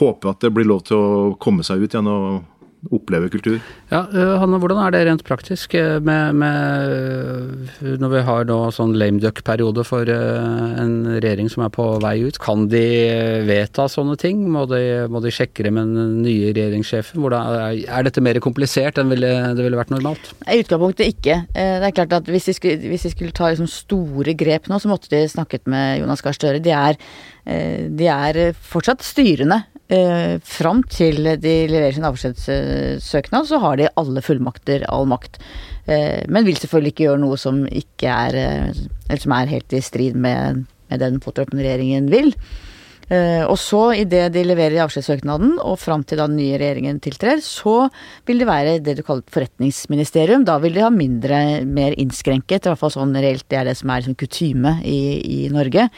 håpe 0.00 0.32
at 0.32 0.42
det 0.42 0.50
blir 0.56 0.66
lov 0.70 0.82
til 0.88 0.98
å 0.98 1.36
komme 1.42 1.62
seg 1.66 1.84
ut 1.84 1.92
igjen 1.92 2.10
og 2.10 2.42
oppleve 2.90 3.28
kultur. 3.30 3.60
Ja, 3.92 4.00
Hanne, 4.40 4.58
hvordan 4.58 4.80
er 4.82 4.94
det 4.94 5.02
rent 5.06 5.22
praktisk 5.26 5.76
med, 6.02 6.34
med 6.34 8.00
når 8.02 8.10
vi 8.10 8.22
har 8.26 8.48
nå 8.48 8.56
sånn 8.74 8.96
lame 8.98 9.22
duck-periode 9.22 9.84
for 9.86 10.08
en 10.10 10.96
regjering 11.12 11.50
som 11.52 11.62
er 11.66 11.70
på 11.74 11.86
vei 12.02 12.16
ut? 12.26 12.40
Kan 12.42 12.66
de 12.72 12.82
vedta 13.46 13.86
sånne 13.92 14.16
ting? 14.18 14.42
Må 14.50 14.64
de, 14.70 14.82
må 15.12 15.22
de 15.22 15.30
sjekke 15.34 15.66
det 15.66 15.74
med 15.76 15.94
den 15.94 16.18
nye 16.24 16.50
regjeringssjefen? 16.50 17.22
Er, 17.30 17.78
er 17.86 18.08
dette 18.08 18.24
mer 18.24 18.40
komplisert 18.42 18.98
enn 18.98 19.12
ville, 19.14 19.30
det 19.54 19.62
ville 19.62 19.78
vært 19.78 19.94
normalt? 19.94 20.32
I 20.48 20.62
utgangspunktet 20.64 21.14
ikke. 21.14 21.42
Det 21.54 21.86
er 21.86 21.94
klart 21.94 22.18
at 22.18 22.30
hvis 22.34 22.50
de 22.50 22.56
skulle, 22.58 22.92
hvis 22.92 23.06
de 23.06 23.14
skulle 23.14 23.36
ta 23.36 23.52
liksom 23.52 23.70
store 23.70 24.34
grep 24.38 24.66
nå, 24.66 24.80
så 24.82 24.90
måtte 24.90 25.12
de 25.12 25.22
snakket 25.30 25.70
med 25.70 26.00
Jonas 26.02 26.24
Gahr 26.24 26.34
Støre. 26.34 26.62
De 26.62 26.74
er, 26.74 26.98
de 27.94 28.10
er 28.10 28.42
fortsatt 28.58 29.06
styrende 29.06 29.62
Eh, 29.92 30.38
fram 30.46 30.80
til 30.88 31.20
de 31.42 31.54
leverer 31.68 31.92
sin 31.96 32.06
avskjedssøknad, 32.08 33.48
så 33.50 33.60
har 33.60 33.76
de 33.76 33.90
alle 34.00 34.22
fullmakter, 34.24 34.86
all 34.88 35.08
makt. 35.10 35.40
Eh, 35.84 36.22
men 36.32 36.46
vil 36.48 36.56
selvfølgelig 36.56 36.94
ikke 36.94 37.08
gjøre 37.08 37.22
noe 37.24 37.38
som 37.40 37.64
ikke 37.66 38.06
er 38.06 38.36
Eller 38.38 39.20
som 39.20 39.32
er 39.36 39.50
helt 39.50 39.72
i 39.74 39.82
strid 39.82 40.14
med, 40.16 40.62
med 40.88 41.02
den 41.02 41.18
påtroppende 41.20 41.66
regjeringen 41.66 42.08
vil. 42.08 42.32
Eh, 43.12 43.42
og 43.44 43.58
så, 43.60 43.90
idet 43.98 44.30
de 44.32 44.44
leverer 44.46 44.84
avskjedssøknaden, 44.86 45.56
og 45.60 45.80
fram 45.82 46.04
til 46.06 46.20
da 46.20 46.28
den 46.30 46.38
nye 46.40 46.56
regjeringen 46.60 47.00
tiltrer, 47.02 47.42
så 47.44 47.90
vil 48.28 48.40
det 48.40 48.48
være 48.48 48.78
det 48.84 48.96
du 48.98 49.04
kaller 49.04 49.26
forretningsministerium. 49.34 50.46
Da 50.48 50.56
vil 50.62 50.78
de 50.78 50.84
ha 50.86 50.92
mindre, 50.92 51.62
mer 51.66 51.96
innskrenket, 52.00 52.64
i 52.64 52.72
hvert 52.72 52.80
fall 52.80 52.94
sånn 52.94 53.16
reelt, 53.18 53.44
det 53.50 53.60
er 53.60 53.68
det 53.68 53.76
som 53.80 53.92
er 53.92 54.00
liksom 54.02 54.18
kutyme 54.22 54.78
i, 54.88 55.02
i 55.20 55.40
Norge. 55.52 55.90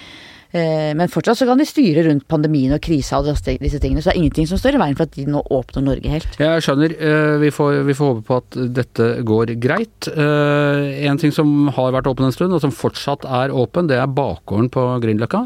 Eh, 0.55 0.93
men 0.95 1.11
fortsatt 1.11 1.41
så 1.41 1.47
kan 1.49 1.59
de 1.59 1.67
styre 1.67 2.05
rundt 2.07 2.29
pandemien 2.31 2.77
og 2.77 2.83
krisa 2.85 3.19
og 3.19 3.27
disse 3.27 3.81
tingene. 3.83 4.03
Så 4.03 4.11
det 4.11 4.15
er 4.15 4.21
ingenting 4.21 4.47
som 4.47 4.61
står 4.61 4.77
i 4.77 4.83
veien 4.85 4.99
for 4.99 5.09
at 5.09 5.17
de 5.17 5.27
nå 5.27 5.41
åpner 5.55 5.83
Norge 5.83 6.13
helt. 6.13 6.37
Jeg 6.39 6.65
skjønner. 6.65 6.95
Eh, 6.95 7.35
vi 7.43 7.51
får, 7.55 7.81
vi 7.89 7.97
får 7.99 8.13
håpe 8.13 8.27
på 8.29 8.39
at 8.39 8.59
dette 8.77 9.09
går 9.27 9.55
greit. 9.63 10.11
Eh, 10.13 11.09
en 11.09 11.19
ting 11.19 11.35
som 11.35 11.73
har 11.75 11.95
vært 11.97 12.11
åpen 12.11 12.29
en 12.29 12.37
stund, 12.37 12.55
og 12.55 12.63
som 12.63 12.75
fortsatt 12.75 13.27
er 13.27 13.55
åpen, 13.55 13.91
det 13.91 13.99
er 13.99 14.15
bakgården 14.15 14.71
på 14.75 14.87
Grünerløkka. 15.03 15.43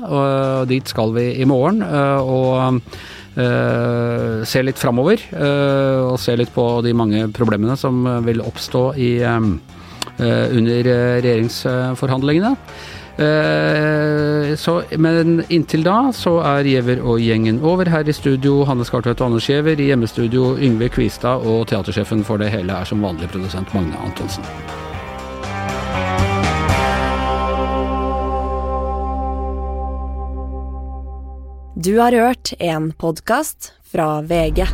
Dit 0.68 0.92
skal 0.92 1.14
vi 1.16 1.30
i 1.40 1.48
morgen. 1.48 1.82
og 1.82 2.82
se 3.38 4.62
litt 4.64 4.80
framover, 4.80 5.20
og 6.10 6.16
se 6.18 6.34
litt 6.36 6.50
på 6.50 6.64
de 6.82 6.92
mange 6.96 7.28
problemene 7.30 7.76
som 7.78 8.02
vil 8.26 8.42
oppstå 8.42 8.82
i, 8.98 9.10
under 10.18 10.88
regjeringsforhandlingene. 11.22 12.56
Eh, 13.18 14.54
så, 14.56 14.82
men 14.96 15.42
inntil 15.48 15.82
da 15.82 16.12
så 16.14 16.36
er 16.46 16.68
Giæver 16.70 17.00
og 17.02 17.18
gjengen 17.18 17.58
over. 17.66 17.90
Her 17.90 18.06
i 18.08 18.14
studio 18.14 18.62
Hanne 18.68 18.86
Skartvedt 18.86 19.20
og 19.20 19.32
Anders 19.32 19.48
Giæver. 19.50 19.80
I 19.80 19.90
hjemmestudio 19.90 20.54
Yngve 20.58 20.88
Kvistad 20.94 21.42
og 21.42 21.66
teatersjefen 21.68 22.22
for 22.24 22.38
det 22.38 22.52
hele 22.54 22.72
er 22.72 22.86
som 22.86 23.02
vanlig 23.02 23.30
produsent 23.32 23.74
Magne 23.74 23.98
Antonsen. 24.06 24.46
Du 31.78 31.98
har 31.98 32.12
hørt 32.12 32.52
en 32.58 32.92
podkast 32.92 33.72
fra 33.86 34.20
VG. 34.22 34.66